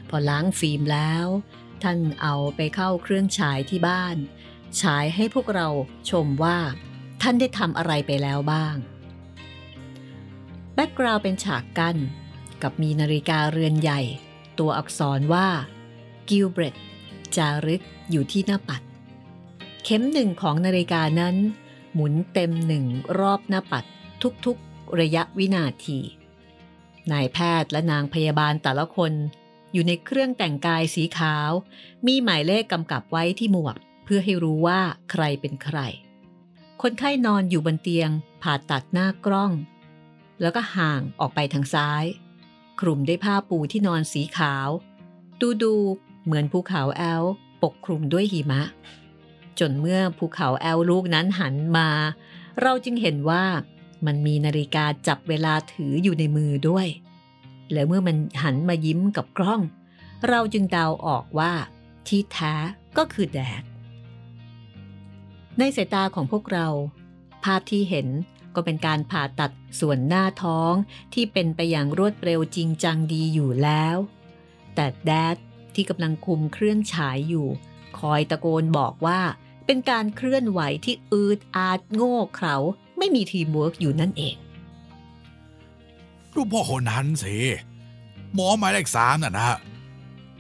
[0.09, 1.25] พอล้างฟิล์มแล้ว
[1.83, 4.17] ท่านเอาไปเข้าเครื่องฉายที่บ้าน
[4.81, 5.67] ฉายให้พวกเรา
[6.09, 6.57] ชมว่า
[7.21, 8.75] ท่านได้ทำอะไรไปแล้วบ้าง
[10.73, 11.97] แบ็กกราวเป็นฉากกั้น
[12.61, 14.01] กับมีนาฬิกาเรือนใหญ่
[14.59, 15.47] ตัวอักษรว่า
[16.29, 16.75] กิลเบรต
[17.37, 18.81] จารึกอยู่ที่หน้าปัด
[19.83, 21.35] เข็มหนึ่งของนาฬิกานั้น
[21.93, 22.85] หมุนเต็มหนึ่ง
[23.19, 23.85] รอบหน้าปัด
[24.45, 25.99] ทุกๆระยะวินาที
[27.11, 29.13] นายแพทย์และนางพยาบาลแต่ละคน
[29.73, 31.51] อยู่ในเครื่องแต่งกายสีขาว
[32.07, 34.79] มีหมายเลขกำกับไว้ที่หมวก เพื่อให้รู้ว่า
[35.11, 35.79] ใครเป็นใคร
[36.81, 38.09] คนไข้นอนอยู่บนเตียง
[38.41, 39.51] ผ่าตัดหน้ากล้อง
[40.41, 42.05] แล้วก็ห่างออกไปทางซ้าย
[42.79, 44.69] คลุมด้วยผ้าปูที่นอนสีขาว
[45.41, 45.75] ดูดู
[46.25, 47.23] เหมือนภูเขาแอล
[47.63, 48.61] ปกคลุมด้วยหิมะ
[49.59, 51.89] จนเมื่อภูเขาแอลลูกนั้นหันมา
[52.61, 53.43] เราจึงเห็นว่า
[54.05, 56.87] มันมีนาฬิกาจับเวลาถืออยู่ในมือด้วย
[57.73, 59.61] และเมื่อมันหันมายิ้มกับกล้อง
[60.29, 61.53] เราจึงเดาออกว่า
[62.07, 62.53] ที่แท้
[62.97, 63.63] ก็คือ Dad
[65.57, 66.67] ในสายตาของพวกเรา
[67.43, 68.07] ภาพที่เห็น
[68.55, 70.73] ก็เป็นการผ่าตัดส่วนหน้าท้อง
[71.13, 73.97] ที่เป็นไปอย่างรวดเร็วจริงจังดีอยู่แล้ว
[74.75, 75.37] แต่ Dad
[75.75, 77.47] ที่กำลังคุมเครื่องฉายอยู่
[77.99, 79.19] คอยตะโกนบอกว่า
[79.65, 82.55] เป็นการเคลื่อนไหวที่อืดอาดโง่เขลา
[82.97, 84.35] ไม่มีทีมเวิร์กอยู่นั่นเอง
[86.35, 87.35] ดูพ่อคนนั้นสิ
[88.33, 89.57] หมอหมายเลขสามน่ะนะ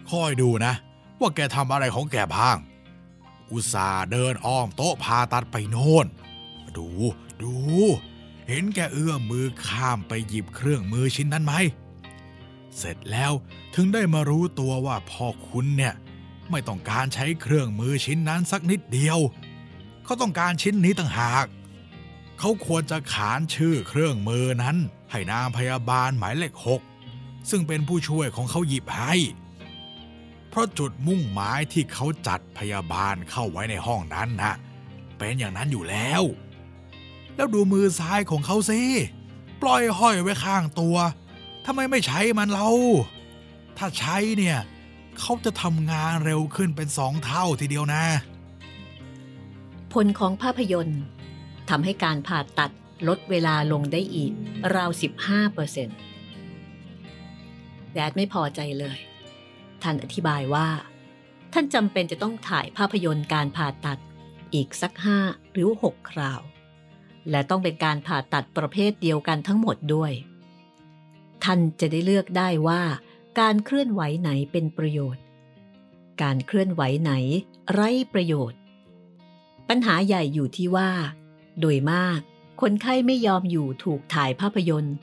[0.09, 0.73] คอยดูนะ
[1.19, 2.57] ว่าแกทำอะไรของแกบ้าง
[3.51, 6.07] อุตส่าห์เดินอ้อมโต๊ะผ่าตัดไปโน่น
[6.77, 6.87] ดู
[7.41, 7.53] ดู
[8.47, 11.53] เห็นแกเอื้อมมือข้ามไปหยิบเครื่องมือชิ้นนั้นไหม
[12.77, 13.31] เสร็จแล้ว
[13.75, 15.93] ถึงได้มารู้ตัวว่าพ่อคุณเนี่ย
[16.51, 19.19] ไม่ต้องการใช้เครื่องมือชิ้นนั้นสักนิดเดียว
[20.03, 21.45] เขาต้องการชิ้นนี้ต่างหาก
[22.39, 24.77] เขาควรจะขานชื่อเครื่องมือนั้น
[25.11, 26.81] ให้นางพยาบาลหมายเลขหก
[27.49, 29.13] ซึ่งเป็นผู้ช่วยของเขาหยิบให้
[30.49, 34.53] เพราะจุดมุ่งหมายที่เขาจัดพยาบาลเข้าไว้ในห้องนั้นนะ
[35.17, 36.23] เป็นอย่างนั้นอยู่แล้ว
[37.35, 38.81] แล้วดูมือซ้ายของเขาสิ
[39.61, 40.97] ปล่อยห้อยไว้ข้างตัว
[41.65, 42.69] ทำไมไม่ใช้มันเรา
[43.77, 44.57] ถ้าใช้เนี่ย
[45.19, 48.03] เขาจะทำงานเร็วขึ้นเป็นสองเท่าทีเดียวนะ
[49.93, 51.01] ผลของภาพยนตร์
[51.69, 52.71] ทำให้การผ่าตัด
[53.07, 54.31] ลดเวลาลงได้อีก
[54.75, 54.89] ราว
[55.21, 55.97] 15เปอร์เซ็นต์
[57.93, 58.97] แดดไม่พอใจเลย
[59.81, 60.67] ท่านอธิบายว่า
[61.53, 63.99] ท่านจำเป็นจะต้องถ่ายภาพยนตร์การผ่าตัด
[64.53, 65.17] อีกสักห้า
[65.51, 66.41] หรือหกคราว
[67.29, 70.11] และต้องเป็นการผ่าตัดประเภทเดียวกันทั้งหมดด้วย
[71.43, 72.81] ท่านจะได้เลือกได้ว่า
[73.39, 75.23] การเคลื่อนไหวไหนเป็นประโยชน์
[76.21, 77.11] การเคลื่อนไหวไหน
[77.71, 78.59] ไร้ประโยชน์
[79.69, 80.91] ปัญหาใหญ่อยู่ที่ว่า
[81.59, 82.19] โดยมาก
[82.61, 84.95] คนไข้ไม่ยอมอยู่ถูกถ่ายภาพยนตร์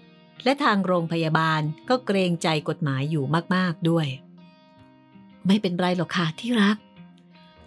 [0.45, 3.25] และทางโรงพยาบาลก็เกรงใจกฎหมายอยู่
[3.55, 4.07] มาก ๆ ด้วย
[5.47, 6.77] ไม่เป็นไรหรอกค่ะที่รัก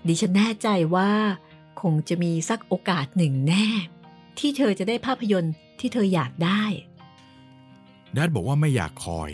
[0.08, 1.12] ดิฉันแน่ใจว่า
[1.82, 3.68] คงจะมีสักโอกาสหนึ่งแน่
[4.40, 6.64] ที่เธอจะได้ภาพยนตร์ที่เธออยากได้
[8.17, 9.32] ดดบอกว่าไม่อยากคอย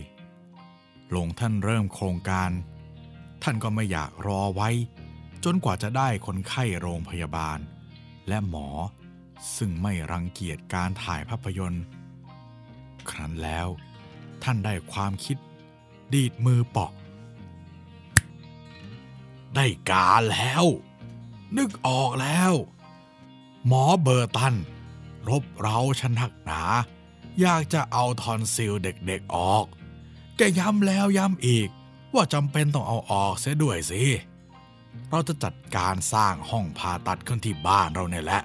[1.16, 2.52] ลงท่านเริ่มโครงการ
[3.44, 4.70] ท่านก็ไม่อยากรอไว้
[5.44, 7.60] จนกว่าจะได้คนไข้โรงพยาบาล
[8.28, 8.68] และหมอ
[9.56, 11.84] ซึ่งไม่รังเกียจการถ่ายภาพยนตร์
[13.10, 13.68] ครั้นแล้ว
[14.44, 15.38] ท่านได้ความคิด
[16.14, 16.92] ดีดมือเปาะ
[19.56, 20.66] ได้การแล้ว
[21.58, 22.54] นึกออกแล้ว
[23.68, 24.56] หมอเบอร์ตัน
[25.30, 26.62] รบเราฉันนักหนา
[27.42, 29.66] อยากจะเอาทอนซิลเด็กๆออก
[30.38, 31.70] แกย้ำแล้วย้ำอีก
[32.14, 34.02] ว่าจำเป็นต้องเอาออกเสียด้วยสิ
[35.10, 38.42] เราจะจัดการสร้างห้องผ่าตัดขึ้นที่บ้านเราเนี่ยแหละ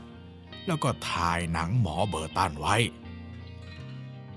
[0.66, 2.76] แล้วก็ถ่ายหนังหมอเบอร์ตันไว้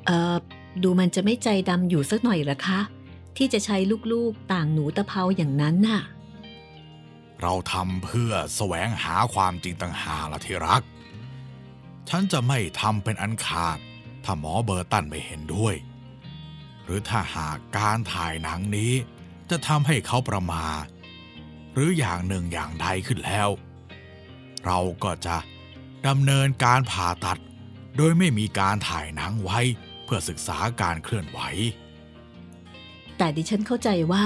[0.05, 0.35] เอ่อ
[0.83, 2.79] ดูมันจะไม่ใจดำอยู่สักหน่อยเหรอคะ
[3.37, 3.77] ที่จะใช้
[4.11, 6.01] ลูกๆต่างหนูตะเภาอย่างนั้นน่ะ
[7.41, 10.81] เราทำเพื่อแสวงหาความจริงต่างหากละที่รัก
[12.09, 13.77] ฉันจะไม่ทำเป็นอันขาด
[14.25, 15.75] ถ้าหมอเบอร์ตันไม่เห็นด้วย
[16.83, 18.93] หรือถ้าหากการถ่ายหนังนี้
[19.49, 20.85] จะทำให้เขาประมาท
[21.73, 23.49] หรืออย่างหนึ่งอย่างใดขึ้นแล้ว
[24.65, 25.37] เราก็จะ
[26.07, 27.39] ดำเนินการผ่าตัด
[27.97, 29.59] โดยไม่มีการถ่ายหนังไว้
[30.03, 31.39] เพื่อศึกษาการเคลื่อนไหว
[33.17, 34.25] แต่ดิฉันเข้าใจว่า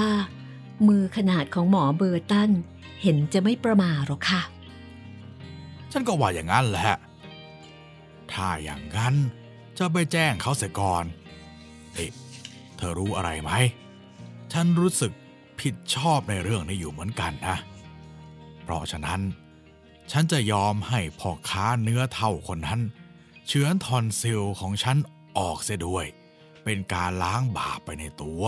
[0.88, 2.50] มือขนาดของหมอเบอร์ตัน
[3.02, 4.42] เห็นจะไม่ประมาทหรอกค่ะ
[5.92, 6.96] ฉันก็ว่าอย่างนั้นแหละ
[8.32, 9.14] ถ้าอย่างนั้น
[9.82, 11.04] จะไปแจ้งเขาเสียก่อน
[11.94, 12.10] เอ๊ะ
[12.76, 13.50] เธอรู้อะไรไหม
[14.52, 15.12] ฉันรู้สึก
[15.60, 17.56] ผิดชอบในเรื่องนี้อยู่เหมือนกันนะ
[18.62, 19.20] เพราะฉะนั้น
[20.12, 22.80] ฉันจะยอมให้พ่อค้าเนื้อเท่าคนนั้น
[23.46, 24.96] เฉือนทอนซิลของฉัน
[25.38, 26.06] ออกเสียด้วย
[26.64, 28.44] เป็นการล้างบาปไปในตัว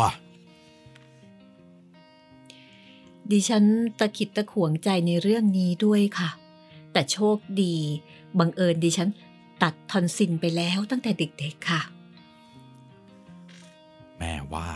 [3.31, 3.65] ดิฉัน
[3.99, 6.31] ตะขิดตะขวงใจในเรื่องนี้ด้วยค่ะ
[6.93, 7.75] แต่โชคดี
[8.39, 9.11] บังเอิญดิฉัน
[9.63, 11.83] ตัดทอนซินไปแล้วตั้งแต่เด็กๆค่ะ
[14.19, 14.71] แม่ว่า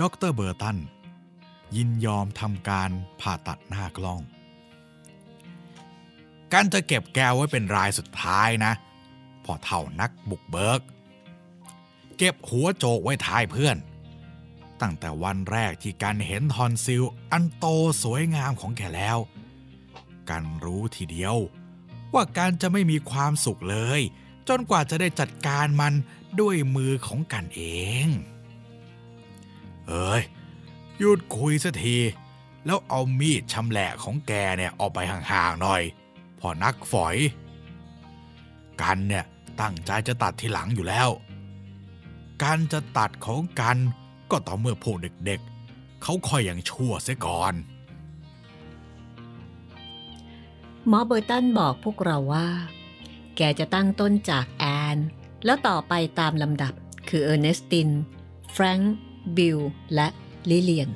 [0.00, 0.78] ดรเบอร์ตัน
[1.76, 2.90] ยินยอมทำการ
[3.20, 4.20] ผ่าตัดหน้ากล้อง
[6.52, 8.72] การจะเก็บแก้วไว้เป็นรายสุดท้ายนะ
[9.44, 10.80] พอเท่านักบุกเบิก
[12.16, 13.76] เก็บหัวโจกไว้ท้ายเพื่อน
[14.80, 17.64] ตั้งแต่วันแรกที่การเห็นทอนซิล อันโต
[18.02, 19.18] สวยงามของแกแล้ว
[20.28, 21.36] กันรู้ทีเดียว
[22.14, 24.00] ว่าการจะไม่มีความสุขเลย
[24.48, 25.92] จนกว่าจะได้จัดการมัน
[26.40, 27.62] ด้วยมือของกันเอ
[28.06, 28.08] ง
[29.88, 30.22] เอ้ย
[30.98, 31.96] หยุดคุยสักที
[32.66, 35.82] แล้วเอามีดชำแหละของแกเนี่ยออกไปห่างๆหน่อย
[36.38, 37.16] พอนักฝอย
[38.82, 39.24] กันเนี่ย
[39.60, 41.08] ตั้งใจจะตัดทีหลังอยู่แล้ว
[42.42, 43.76] การจะตัดของกัน
[44.30, 47.54] ก็ต่อเมื่อพวกเด็กๆ เขาคอยอย่างชั่วเสียก่อน
[50.88, 52.48] หมอเบอร์ตันบอกพวกเราว่า
[53.36, 54.64] แกจะตั้งต้นจากแอ
[54.94, 54.96] น
[55.44, 56.74] แล้วต่อไปตามลำดับ
[57.08, 57.88] คือเออร์เนสติน
[58.52, 58.96] แฟรงค์
[59.36, 59.58] บิล
[59.94, 60.08] และ
[60.50, 60.90] ลิเลียน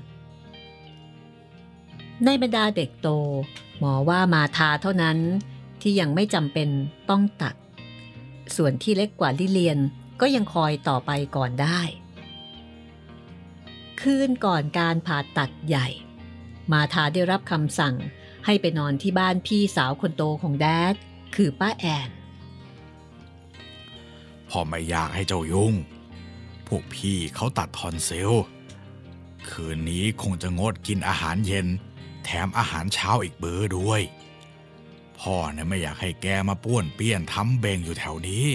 [2.24, 3.08] ในบรรดาเด็กโต
[3.78, 5.18] หมอว่ามาทาเท่านั้น
[5.82, 6.68] ที่ยังไม่จำเป็น
[7.10, 7.54] ต้องตัด
[8.56, 9.78] ส่วนที่เล็กกว่าลิเลียน
[10.20, 11.80] ก็ยังคอยต่อไปก่อนได้
[14.00, 15.88] คืนก่อนการผ่าตัดใหญ่
[16.72, 17.94] มาทาได้รับคำสั่ง
[18.44, 20.94] ให้ไปนอนที่บ้านพี่สาวคนโตของแดด
[21.34, 22.10] คือป้าแอน
[24.50, 25.74] พอไม่อยากให้เจ้ายุ่ง
[26.66, 28.32] พวกพี่เขาตัดทอนซิล
[29.48, 31.66] คืนนี้คงจะงดกินอาหารเย็น
[32.24, 34.00] แถมอาหารเช้าอีกเบอร์ด้วย
[35.20, 38.46] พ่อเนี่ยไม่อยากให้แกมาป้วนเปี้ยนทำเบงอยู่แถวนี้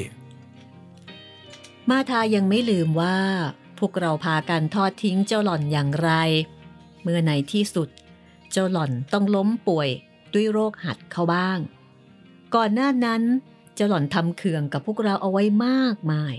[1.89, 3.17] มาทายังไม่ลืมว่า
[3.79, 6.11] พวกเราพากันทอดทิ้งเจ้าหล่อนอย่างไร
[7.01, 7.89] เมื่อในที่สุด
[8.51, 9.89] เจ้าหล่อนต้องล้มป่วย
[10.33, 11.59] ด้วยโรคหัดเข้าบ้าง
[12.55, 13.21] ก่อนหน้านั้น
[13.75, 16.35] เจ้าหล่อนทำเคืองกับพวกเราเอาไว้มากมาย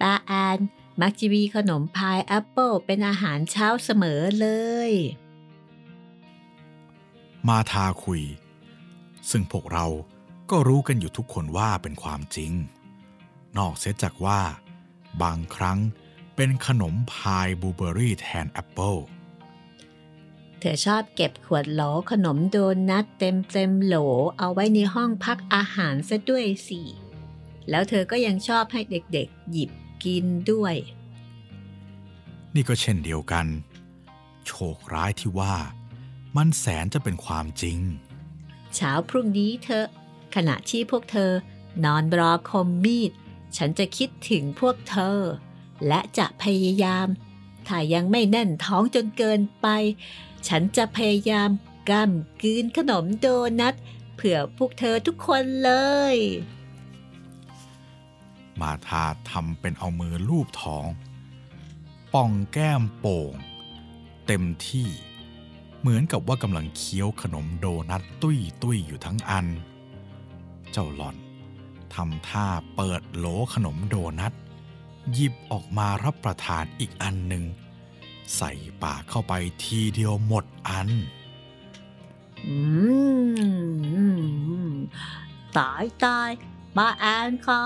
[0.00, 0.58] ตาแอน
[1.00, 4.48] มักจะมีขนมพายแอปเปิลเป็นอาหารเช้าเสมอเล
[4.88, 4.90] ย
[7.48, 8.22] มาทาคุย
[9.30, 9.86] ซึ่งพวกเรา
[10.50, 12.52] ก็รู้กันอยู่ทุกคนว่าเป็นความจริง
[13.58, 14.40] นอกเสียจากว่า
[15.22, 15.78] บางครั้ง
[16.36, 18.94] เป็นขนมพายบลูเบอรี่แทนแอปเปิล
[20.60, 22.56] เธอชอบเก็บขวดโหลขนมโด
[22.90, 23.96] นัทเต็มเต็มๆโหล
[24.38, 26.80] เอาไว้ในห้องพักอาหารซะด้วยสิ
[27.70, 29.70] แล้วเธอก็ยังชอบให้เด็กๆ หยิบ
[30.04, 30.74] กินด้วย
[32.54, 33.46] นี่ก็เช่นเดียวกัน
[34.46, 35.54] โชคร้ายที่ว่า
[36.36, 37.78] มันแสนจะเป็นความจริง
[38.74, 39.86] เช้าพรุ่งนี้เธอ
[40.34, 41.30] ขณะที่พวกเธอ
[41.84, 43.12] นอนรอคมมีด
[43.56, 45.18] ฉันจะคิดถึงพวกเธอ
[45.88, 47.06] และจะพยายาม
[47.66, 49.66] ถ้ายังไม่แน่นท้องจนเกินไป
[50.48, 51.50] ฉันจะพยายาม
[51.90, 53.26] ก้ำกืนขนมโด
[53.60, 53.74] นัท
[54.14, 55.72] เผื่อพวกเธอทุกคนเล
[56.14, 56.16] ย
[58.60, 60.86] มาทาทำเป็นเอามือลูบท้อง
[62.14, 63.32] ป่องแก้มโป่ง
[64.26, 64.88] เต็มที่
[65.80, 69.46] เหมือนกับว่ากำลังเคี้ยวขนมโดนัทตุ้ยตุ้ยอยู่ทั้งอัน
[70.72, 71.16] เจ้าหล่อน
[71.94, 74.32] ทำท่าเปิดโหลขนมโดนัท
[75.12, 77.44] หยิบออกมารับประทานอีกอันหนึ่ง
[78.36, 78.52] ใส่
[78.82, 79.32] ปากเข้าไป
[79.64, 80.88] ทีเดียวหมดอัน
[82.46, 82.56] อื
[84.68, 84.74] ม
[85.58, 86.30] ตายตาย
[86.76, 87.64] มาแอนคะ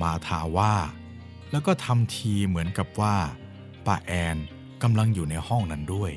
[0.00, 0.74] มาทาว่า
[1.50, 3.16] แล้วก็ทำทีเหมือนกับว่า
[3.86, 4.36] ป้าแอน
[4.82, 6.12] กำลังอยู่ในห้องนั้นด้วย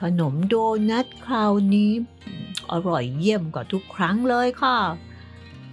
[0.00, 0.54] ขนมโด
[0.90, 1.92] นัทคราวนี้
[2.70, 4.78] อร่อยเยี่ยมกว่าทุกครั้งเลยค่ะ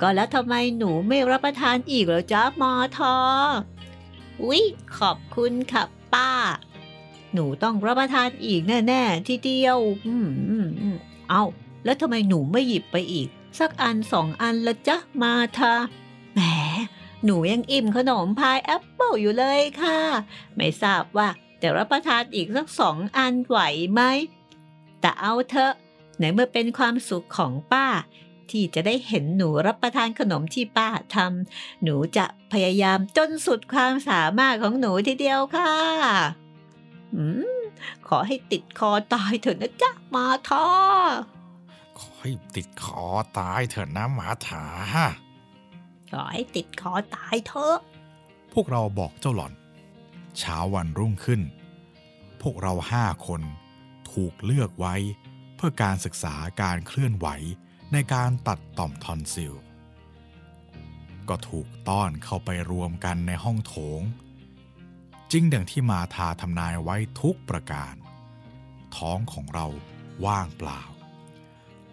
[0.02, 3.16] ก็แล้วทำไมหนูไม่รับประทานอีกเหรอจ๊ะมอทอ
[4.44, 4.62] อุ๊ย
[4.98, 5.84] ขอบคุณค่ะ
[6.14, 6.32] ป้า
[7.34, 9.78] หนูต้องรับประทานอีกแน่ๆทีเดียว
[10.08, 10.98] อืมอืมอืม
[11.30, 11.44] เอา
[11.84, 13.28] แล้วทำไมหนูไม่หยิบไปอีก
[13.60, 15.74] สักอันสองอันละจ๊ะมาทา
[16.34, 16.40] แหม
[17.26, 20.00] หนูยังอิ่มขนมพายแอปเปิลอยู่เลยค่ะ
[20.56, 21.30] ไม่ทราบว่า
[21.62, 23.58] จะรับประทานอีกสักสองอันไหว
[23.94, 24.02] ไหม
[25.02, 25.74] แต่เอาเถอะ
[26.18, 27.88] ไหนเมื่อเป็นความสุขของป้า
[28.52, 35.74] ที่จะได้เห็นหนูรับประทานขนมที่ป้าทำหนูจะพยายามจนสุดความสามารถของหนูทีเดียวค่ะ
[37.16, 37.26] อื
[37.58, 37.62] ม
[38.08, 40.68] ขอให้ติดคอตายเถอะนะจ๊ะมาทอ
[42.00, 43.06] ขอให้ติดคอ
[43.40, 44.66] ตายเถอะนะหมาถา
[46.12, 47.78] ขอให้ติดคอตายเถอะ
[48.54, 49.54] พวกเราบอกเจ้าหล่อน
[50.38, 51.42] เช้าวันรุ่งขึ้น
[52.42, 53.42] พวกเราห้าคน
[54.12, 54.96] ถูกเลือกไว้
[55.56, 57.28] เพื่อการศึกษาการเคลื่อนไหว
[57.94, 59.54] ในการตัดต่อมทอนซิล
[61.30, 64.02] ก็ถูกต้อนเข้าไปรวมกันในห้องโถง
[65.32, 67.96] จริงดังที่มาทาทำนายไว้ทุกประการ
[68.98, 69.68] ท้องของเรา
[70.26, 70.82] ว่างเปล่า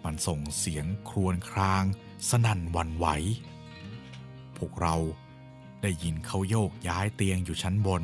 [0.03, 1.83] มันส่งเสียงครวญคราง
[2.29, 3.07] สนั่นวันไหว
[4.57, 4.95] พวกเรา
[5.81, 8.03] ได้ยินเขาโยกย้ายเตียงอยู่ชั้นบน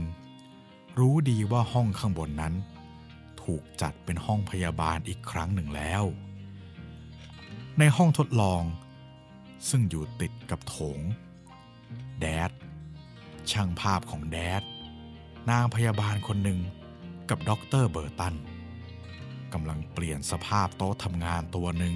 [1.00, 2.54] รู้ดีว่าห้องข้างบนนั้น
[3.42, 6.04] ถูกจัดเป็นห้องพยาบาลอีกครั้งหนึ่งแล้ว
[7.80, 8.62] ในห้องทดลอง
[9.70, 11.00] ซึ่งอยู่ติดกับโถง
[12.20, 12.52] แดด
[13.52, 14.64] ช่างภาพของแดด
[15.50, 16.60] นางพยาบาลคนหนึ่ง
[17.30, 18.36] กับด็อกเตอร์เบอร์ตัน
[19.54, 21.96] กำลังเปลี่ยนสภาพโต๊ะทำงานตัวหนึ่ง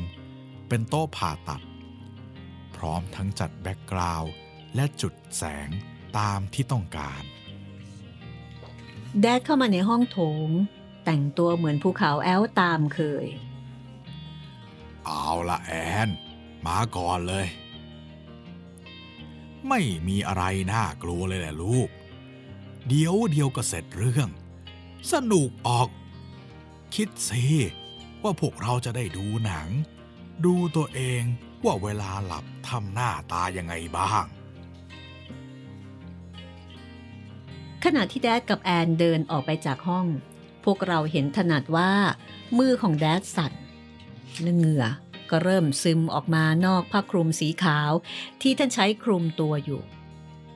[0.68, 1.62] เป็นโต๊ะผ่าตัด
[2.76, 4.32] พร้อมทั้งจัด background
[4.76, 5.70] และจุดแสง
[6.18, 7.24] ตามที่ต้องการ
[9.22, 10.50] แดดเข้ามาในห้องโถง
[11.06, 13.26] แต่งตัวเหมือนภูเขาแอลตามเคย
[15.06, 15.72] เอาละแอ
[16.08, 16.10] น
[16.66, 17.48] มาก่อนเลย
[19.68, 20.44] ไม่มีอะไร
[20.74, 21.90] น่ากลัวเลยแหละลูก
[22.88, 24.30] เดี๋ยวเดียวก็เสร็จเรื่อง
[25.12, 25.90] สนุกออก
[26.96, 27.44] คิดสิ
[28.24, 29.70] ว่าพวกเราจะได้ดูหนัง
[30.46, 31.22] ดูตัวเอง
[31.64, 34.26] ว่าเวลาหลับทำหน้าตายังไงบ้าง
[37.84, 40.06] ขณะที่แดดกับแอนเดินออกไปจากห้อง
[40.66, 41.92] พวกเราเห็นถนัดว่า
[42.58, 43.54] มือของแดดสั่น
[44.42, 44.86] และเหงื่อ
[45.30, 47.92] ก็เริ่มซึมออกมานอกผ้าคลุมสีขาว
[48.42, 49.82] ที่ท่านใช้คลุมตัวอยู่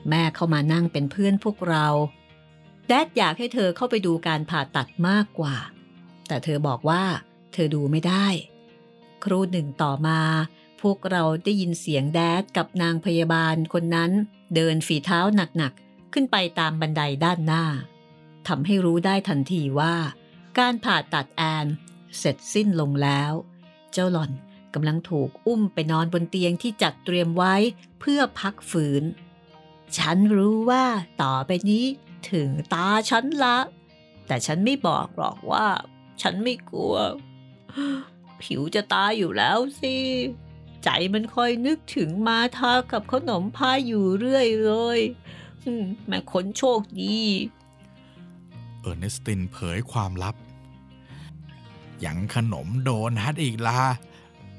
[0.08, 1.86] แม่เข้ามานั่งเป็นเพื่อนพวกเรา
[2.88, 5.56] แดดอยากให้เธอเข้าไปดูการผ่าตัดมากกว่า
[6.28, 7.04] แต่เธอบอกว่า
[7.52, 8.26] เธอดูไม่ได้
[9.24, 10.20] ครูหนึ่งต่อมา
[10.82, 14.10] พวกเราได้ยินเสียงแดดกับนางพยาบาลคนนั้น
[14.54, 15.20] เดินฝีเท้า
[15.56, 17.64] หนักๆ ขึ้นไปตามบันไดด้านหน้า
[18.48, 19.94] ทำให้รู้ได้ทันทีว่า
[20.58, 21.66] การผ่าตัดแอน
[22.18, 23.32] เสร็จสิ้นลงแล้ว
[23.94, 24.32] เจ้าหล่อน
[24.74, 27.54] กำลังถูกอุ้มไปนอนบนเตียงที่จัดเตรียมไว้
[28.00, 29.04] เพื่อพักฝืน
[29.98, 30.84] ฉันรู้ว่า
[31.22, 31.84] ต่อไปนี้
[32.30, 33.58] ถึงตาฉันละ
[34.26, 35.66] แต่ฉันไม่บอกหรอกว่า
[36.22, 36.94] ฉันไม่กลัว
[38.42, 39.96] ผิวจะตายอยู่แล้วสิ
[40.84, 45.00] ใจมันคอยนึกถึงมาทากับขนมพายอยู่เรื่อยเลย
[46.06, 47.20] แม่คนโชคดี
[48.80, 50.34] เออร์เนสตินเผยความลับ
[52.04, 53.80] ยังขนมโดนัทอีกละ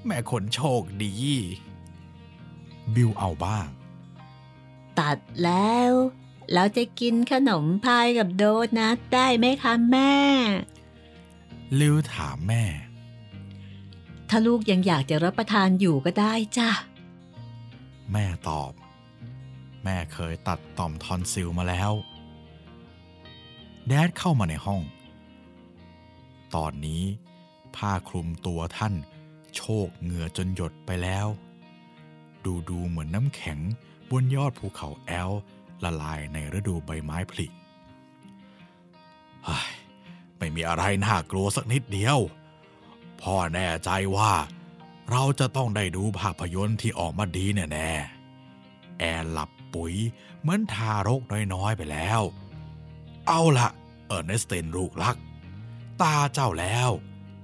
[0.06, 1.14] แม่คนโชคดี
[2.94, 3.68] บิวเอาบ้าง
[5.00, 5.92] ตัดแล้ว
[6.54, 8.44] เราจะกินขนมพายกับโด
[8.78, 10.14] นัทได้ไหมคะแม่
[11.80, 12.64] ลิวถามแม่
[14.30, 16.72] ถ้าลูกยังอยากจะรับประทานอยู่ก็ได้จ้ะ
[18.12, 18.72] แม่ตอบ
[19.84, 21.92] แม่เคยตัดต่อมทอนซิลมาแล้ว
[23.88, 24.82] แดดเข้ามาในห้อง
[26.56, 27.03] ตอนนี้
[27.76, 28.93] ผ้าคลุมตัวท่าน
[29.56, 31.28] โชกเหงื่อจนหยดไปแล้ว
[32.45, 33.60] ดูดูเหมือนน้ำแข็ง
[34.12, 35.32] บนยอดภูเขาแอล
[35.84, 37.47] ละลายในฤดูใบไม้ผลิ
[40.38, 42.20] ไม่มีอะไรน่ากลัวสักนิดเดียว
[43.22, 44.34] พ่อแน่ใจว่า
[45.12, 49.93] เราจะต้องได้ดูภาพยนตร์ที่ออกมาดีแน่ๆแอนหลับปุ๋ย
[50.41, 51.22] เหมือนทารก
[51.53, 52.22] น้อยๆไปแล้ว
[53.28, 53.68] เอาละ
[54.08, 55.16] เออร์เนสตินลูกรัก
[56.02, 56.89] ตาเจ้าแล้ว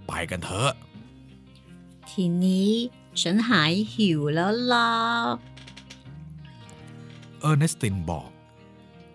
[0.08, 0.72] ไปกันเถอะ
[2.10, 2.72] ทีนี้
[3.22, 4.92] ฉันหายหิวแล้วล่ะ
[7.40, 8.30] เออร์เนสตินบอก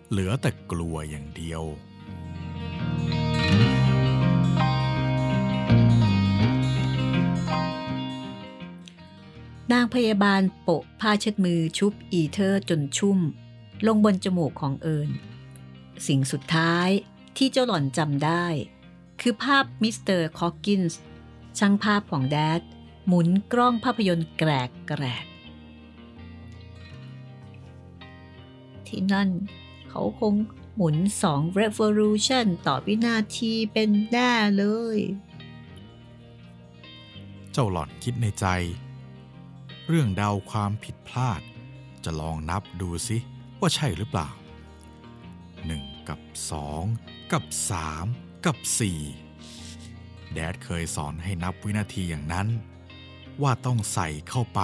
[0.09, 1.63] เหลือแต่กลัวอย่างเดียว
[9.71, 13.19] นางพยาบาลโปะผ้าเช็ดมือชุบอีเทอร์จนชุ่ม
[13.87, 15.09] ลงบนจมูกของเอิญ
[16.07, 16.89] สิ่งสุดท้าย
[17.37, 18.45] ที่เจ้าหล่อนจำได้
[19.21, 20.99] คือภาพมิสเตอร์คอกินส์
[21.59, 22.61] ช่างภาพของแดด
[23.07, 25.25] หมุนกล้องภาพยนตร์แกรกแกรก
[28.87, 29.29] ที่นั่น
[29.89, 30.33] เขาคง
[30.75, 34.65] หมุนสอง revolution ต่อวินาทีเป็นแน่เล
[34.95, 34.99] ย
[37.51, 38.45] เจ้าหล่อนคิดในใจ
[39.87, 41.41] เรื่องเดาความผิดพลาด
[42.03, 43.17] จะลองนับดูสิ
[43.59, 44.29] ว่าใช่หรือเปล่า
[45.23, 46.19] 1 กับ
[46.75, 48.57] 2 กับ 3 กับ
[49.43, 52.47] 4 แดดเคยสอนให้นับวินาทีอย่างนั้น
[53.41, 54.61] ว่าต้องใส่เข้าไป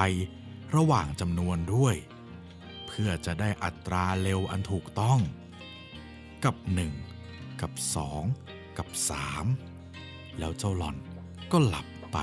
[0.76, 1.96] ระหว่างจำนวนด้วย
[2.88, 5.20] เพื่อจะได้อัตราเร็วอันถูกต้อง
[6.44, 6.56] กับ
[7.08, 7.72] 1 กับ
[8.26, 8.88] 2 กับ
[9.64, 10.98] 3 แล้วเจ้าหล่อน
[11.52, 12.18] ก็หลับไป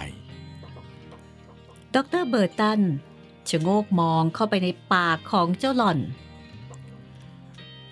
[1.94, 2.80] ดรเบอร์ตัน
[3.48, 5.98] ชะโงกมองเข้าไปในปากของเจ้าหล่อน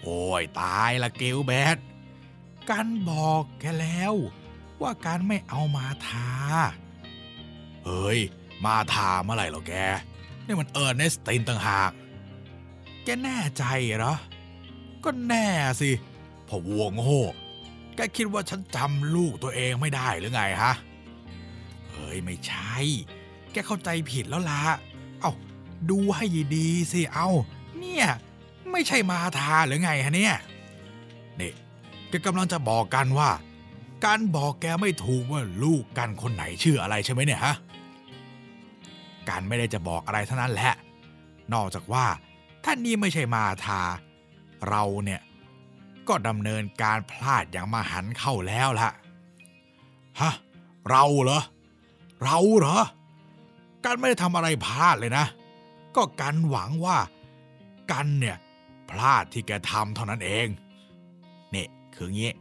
[0.02, 1.78] โอ้ยตายละเกลแบด
[2.70, 4.14] กันบอกแกแล้ว
[4.82, 6.28] ว่าการไม่เอามาทา
[7.84, 8.18] เฮ้ย
[8.64, 9.74] มาทาเมื่อไหร่หรอแก
[10.46, 11.90] นี่มันเออร์เนสตินต่างหาก
[13.04, 13.64] แกแน่ใจ
[13.98, 14.14] เหรอ
[15.04, 15.46] ก็แน่
[15.80, 15.90] สิ
[16.48, 17.22] พอวัวโง่
[17.96, 20.72] แกคิดว่าฉันจำลูกตัวเองไม่ได้หรือไงฮะ
[21.92, 22.76] เฮ้ยไม่ใช่
[23.52, 24.62] แกเข้าใจผิดแล้วล่ะ
[25.20, 25.32] เอา้า
[25.90, 26.24] ดูให้
[26.56, 27.28] ดีสิ เอา
[27.78, 28.06] เนี่ย
[28.70, 30.36] ไม่ใช่มาทาหรือไงฮะเนี่ย
[32.08, 33.30] แกกำลังจะบอกกันว่า
[34.04, 37.54] การบอกแกไม่ถูกว่าลูกกันคนไหนชื่ออะไรใช่ไหมเนี่ยฮะ
[39.28, 40.72] การไม่ได้จะบอกอะไรเท่านั้นแหละ
[41.54, 42.06] นอกจากว่า
[42.64, 43.82] ถ้านี่ไม่ใช่มาทา
[44.68, 45.20] เราเนี่ย
[46.08, 48.90] ก็ดำเนินการพลาดอย่างมหันต์เข้าแล้วล่ะ
[50.20, 50.32] ฮะ
[50.90, 51.42] เราเหรอ
[52.24, 52.78] เราเหรอ
[53.84, 55.24] กันไม่ได้ทำอะไรพลาดเลยนะ
[55.96, 56.98] ก็กันหวังว่า
[57.92, 58.36] กันเนี่ย
[58.90, 60.46] พลาดที่แกทำเท่านั้นเอง
[61.98, 62.32] คืองี้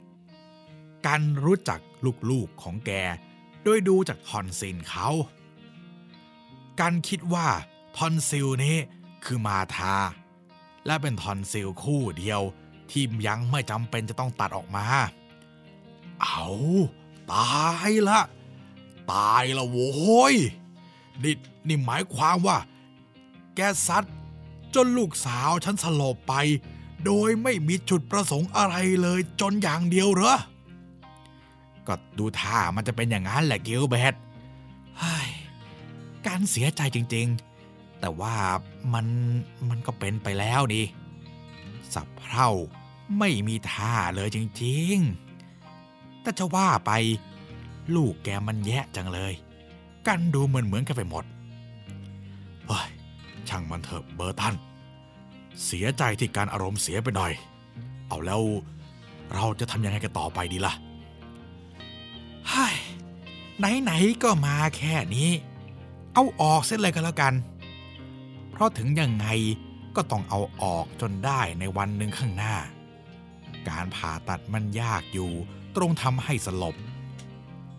[1.06, 1.80] กันรู้จัก
[2.30, 2.92] ลูกๆของแก
[3.64, 5.08] โดยดูจากทอนซิลเขา
[6.80, 7.48] กันคิดว่า
[7.98, 8.76] ทอนซิลนี้
[9.26, 9.96] คือมาทา
[10.86, 12.42] และเป็นทอนซิลคู่เดียว
[12.92, 14.86] ที่ยังไม่จำเป็นจะต้องตัดออกมา
[16.22, 16.46] เอา
[17.32, 17.50] ตา
[17.90, 18.20] ยละ
[19.14, 20.36] ตายละโว้ย
[21.24, 21.36] นี่
[21.68, 22.58] นี่หมายความว่า
[23.56, 24.04] แกซัด
[24.76, 26.34] จนลูกสาวฉันสลบไป
[27.06, 30.36] โดยไม่มีจุดประสงค์อะไรเลยจนอย่างเดียวเหรอ
[31.88, 34.14] ก็ดูท่ามันจะเป็นอย่างนั้นแหละกิลเบต
[36.28, 38.36] การเสียใจจริงๆ แต่ว่า
[38.94, 39.08] มัน
[39.70, 40.84] มันก็เป็นไปแล้วดิ
[41.94, 42.50] สับเพร่า
[43.20, 46.92] ไม่มีท่าเลยจริงๆ แต่จะว่าไป
[47.96, 49.34] ลูกแกมันแย่จังเลย
[50.08, 51.24] กันดูเหมือนเหมือนกันไปหมด
[52.68, 52.90] เฮ้ย
[53.48, 54.54] ช่างมันเถอะเบอร์ตัน
[55.66, 57.34] เสียใจที่การอารมณ์เสียไปหน่อย
[58.08, 58.42] เอาแล้ว
[59.34, 60.74] เราจะทำยังไงกันต่อไปดีล่ะ
[62.52, 62.76] ฮ้ย
[63.82, 65.30] ไหนๆก็มาแค่นี้
[66.14, 67.34] เอาออกเสียเลยก็แล้วกัน
[68.50, 69.28] เพราะถึงยังไง
[69.96, 72.56] ก็ต้องเอาออกจนได้ในวันหนึ่งข้างหน้า
[73.70, 75.32] การผ่าตัดมันยากอยู่
[75.76, 76.76] ตรงทำให้สลบ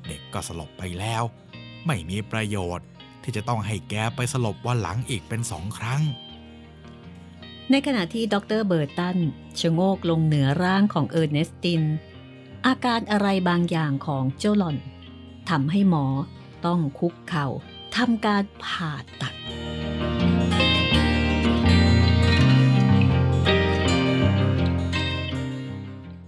[0.06, 1.22] เด็กก็สลบไปแล้ว
[1.86, 2.86] ไม่มีประโยชน์
[3.22, 6.02] ที่จะต้องให้แกไปสลบวันหลังอีกเป็นสองครั้ง
[7.72, 9.18] ในขณะที่ดรเบอร์ตัน
[9.60, 11.82] ชะโงกลงเหนือร่างของเออร์เนสติน
[12.66, 14.76] อาการอะไรบางอย่างของเจ้าหล่อน
[15.50, 16.04] ทำให้หมอ
[16.66, 17.46] ต้องคุกเข่า
[17.96, 19.34] ทำการผ่าตัด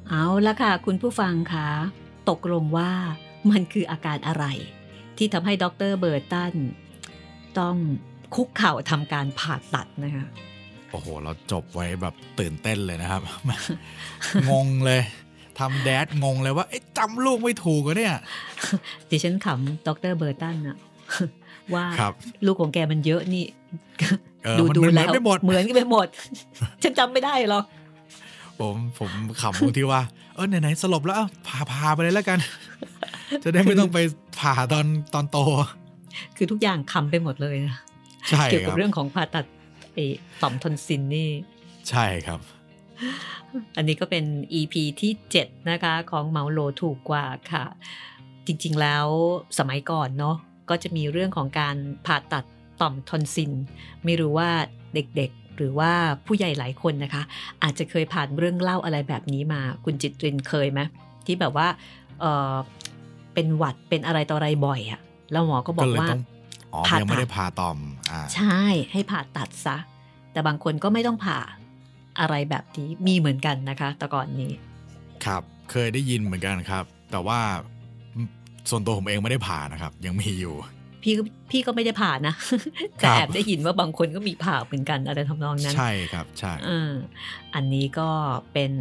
[0.09, 1.69] เอาละค่ะ คุณผู้ฟังคะ
[2.31, 2.93] ตกลงว่า
[3.51, 4.45] มันคืออาการอะไร
[5.17, 6.55] ที่ทำให้ดรเบอร์ตัน
[7.59, 7.77] ต้อง
[8.35, 10.27] คุกเข่าทำการผ่าตัดนะคะ
[10.91, 13.23] โอ้โห เราจบไว้แบบตื่นเต้นเลยนะครับ
[14.51, 15.03] งงเลย
[15.59, 18.17] ทำแดดงงเลยว่าเอ๊ะจำลูกไม่ถูกเหรอเนี่ย
[19.11, 20.77] ดิฉันขำดรเบอร์ตันอะ
[21.75, 22.13] ว่าครับ
[22.47, 23.45] ลูกของแกมันเยอะนี่
[24.45, 26.07] เออดูมันดูเหมือนแล้วไปหมดเหมือนกันไปหมด
[26.83, 27.65] ฉันจำไม่ได้หรอก
[28.61, 29.11] ผมผม
[29.41, 30.01] ขำตรงที่ว่า
[30.35, 32.39] เออไหนๆสลบแล้วเอาพาพาไปเลยแล้วกัน
[33.45, 33.99] จะได้ไม่ต้องไป
[34.41, 35.39] ผ่าตอนตอนโต
[36.37, 37.75] คือทุกอย่างขำไปหมมดเลยนะ
[38.29, 39.45] ใช่เกี่ยวคกับรับเรื่องของผ่าตัด
[39.93, 40.07] ไอ้
[40.43, 41.31] ต่อมทอนซิลนี่
[41.89, 42.41] ใช่ครับ
[43.77, 44.25] อันนี้ก็เป็น
[44.61, 47.65] EP ที่ 7 นะคะ ของเมาโลถูกกว่าค่ะ
[48.47, 49.07] จริงๆแล้ว
[49.59, 50.37] สมัยก่อนเนาะ
[50.71, 51.77] ก็จะมีเรื่องของการ
[52.07, 52.45] ผ่าตัด
[52.81, 53.53] ต่อมทอนซิล
[54.05, 54.51] ไม่รู้ว่า
[54.95, 55.93] เด็กๆ หรือว่า
[56.27, 57.23] ผู้ใหญ่หลายคนนะคะ
[57.63, 60.81] อาจจะเคยผ่านเรื่องเล่าอะไรแบบนี้มา คุณจิตรินเคยไหม
[61.27, 61.69] ที่แบบว่า
[62.21, 62.55] เออ
[63.35, 65.01] เป็นหวัดเป็นอะไรต่ออะไรบ่อยอะ
[65.33, 66.23] แล้วหมอก็บก็อกเลยว่าต้อง
[66.73, 67.79] อ๋อผ่าตัดยังไม่ได้ผ่าต่อม
[68.11, 68.63] อ่าใช่
[68.93, 69.77] ให้ผ่าตัดซะ
[70.33, 71.39] แต่บางคนก็ไม่ต้องผ่า
[72.21, 74.53] อะไรแบบนี้มีเหมือนกันนะคะแต่ก่อนนี้
[75.25, 77.39] ครับเคยได้ยินเหมือนกันครับ แต่ว่า
[78.71, 80.55] ส่วนตัวผมเองไม่ได้ผ่านะครับ ยังมีอยู่
[81.03, 82.35] พี่ก็พี่ก็ไม่ได้ผ่านะ
[82.97, 86.93] แต่แอบได้ยินว่าบางคนก็มีผ่าเหมือนกันอะไรทำนองนั้น ใช่ครับใช่เออ
[87.55, 88.11] อันนี้ก็
[88.53, 88.73] เป็น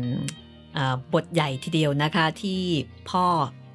[0.74, 2.62] เอ่อบทใหญ่ทีเดียวนะคะที่
[3.10, 3.26] พ่อ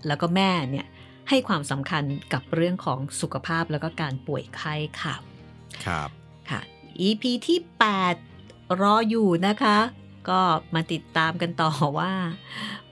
[0.06, 0.86] แล้วก็แม่เนี่ย
[1.28, 5.14] ให้ความสำคัญกับเรื่องของสุขภาพแล้วก็การป่วยไข้ค่ะ
[5.86, 6.08] ครับ
[6.50, 6.60] ค่ะ
[7.06, 7.58] EP ที่
[8.18, 9.78] 8 รออยู่นะคะ
[10.28, 10.40] ก็
[10.74, 12.12] มาติดตามกันต่อว่า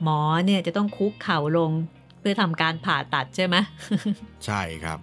[0.03, 1.71] หมอเนี่ยจะต้องคุกเข่าลง
[2.21, 3.57] เพื่อทำการผ่าตัดใช่ไหม
[4.47, 4.99] ใช่ครับ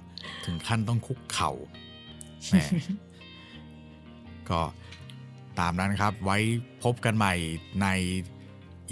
[0.46, 1.52] ถึงขั้นต้องคุกเข่า
[2.48, 2.56] แหม
[4.50, 4.62] ก็
[5.60, 6.38] ตามนั้นครับ ไว้
[6.84, 7.34] พบกันใหม่
[7.82, 7.88] ใน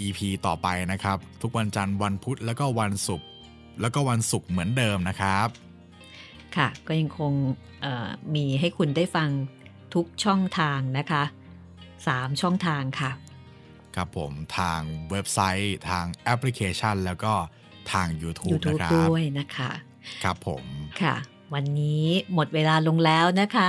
[0.00, 3.27] EP ต่อไปนะครับ ทุกวันจันทร์วันพุธแล้วก็วันศุกร์
[3.80, 5.48] แล้วก็วันศุกร์เหมือนเดิมนะครับ
[6.56, 7.32] ค่ะ ก็ยังคง
[7.82, 9.28] เอ่อมีให้คุณได้ฟัง
[9.94, 11.22] ทุกช่องทางนะคะ
[11.82, 13.10] 3 ช่องทางค่ะ
[13.96, 17.32] ครับผมทางเว็บไซต์ทางแอปพลิเคชัน แล้วก็
[17.92, 19.70] ทาง YouTube, YouTube นะครับด้วยนะคะ
[20.24, 20.64] ครับผม
[21.02, 21.16] ค่ะ
[21.54, 23.68] วันนี้หมดเวลาลงแล้วนะคะ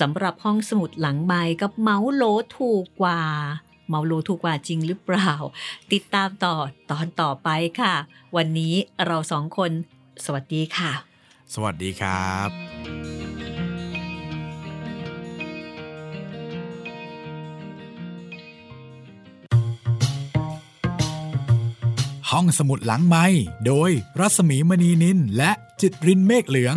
[0.00, 2.24] สำหรับห้องสมุดหลังไม้กับเมาส์โหล
[2.58, 3.22] ถูกกว่า
[3.88, 5.32] เมาโลถูกกว่าจริงหรือเปล่า
[5.92, 6.54] ติดตามต่อ
[6.90, 7.48] ตอนต่อไป
[7.80, 7.94] ค่ะ
[8.36, 8.74] วันนี้
[9.06, 9.70] เราสองคน
[10.24, 10.92] สวัสดีค่ะ
[11.54, 12.50] สวัสดีครับ
[22.30, 23.26] ห้องสมุดหลังไม้
[23.66, 26.76] โดยรัสมีมณีนินและจิตรินเมฆเหลือง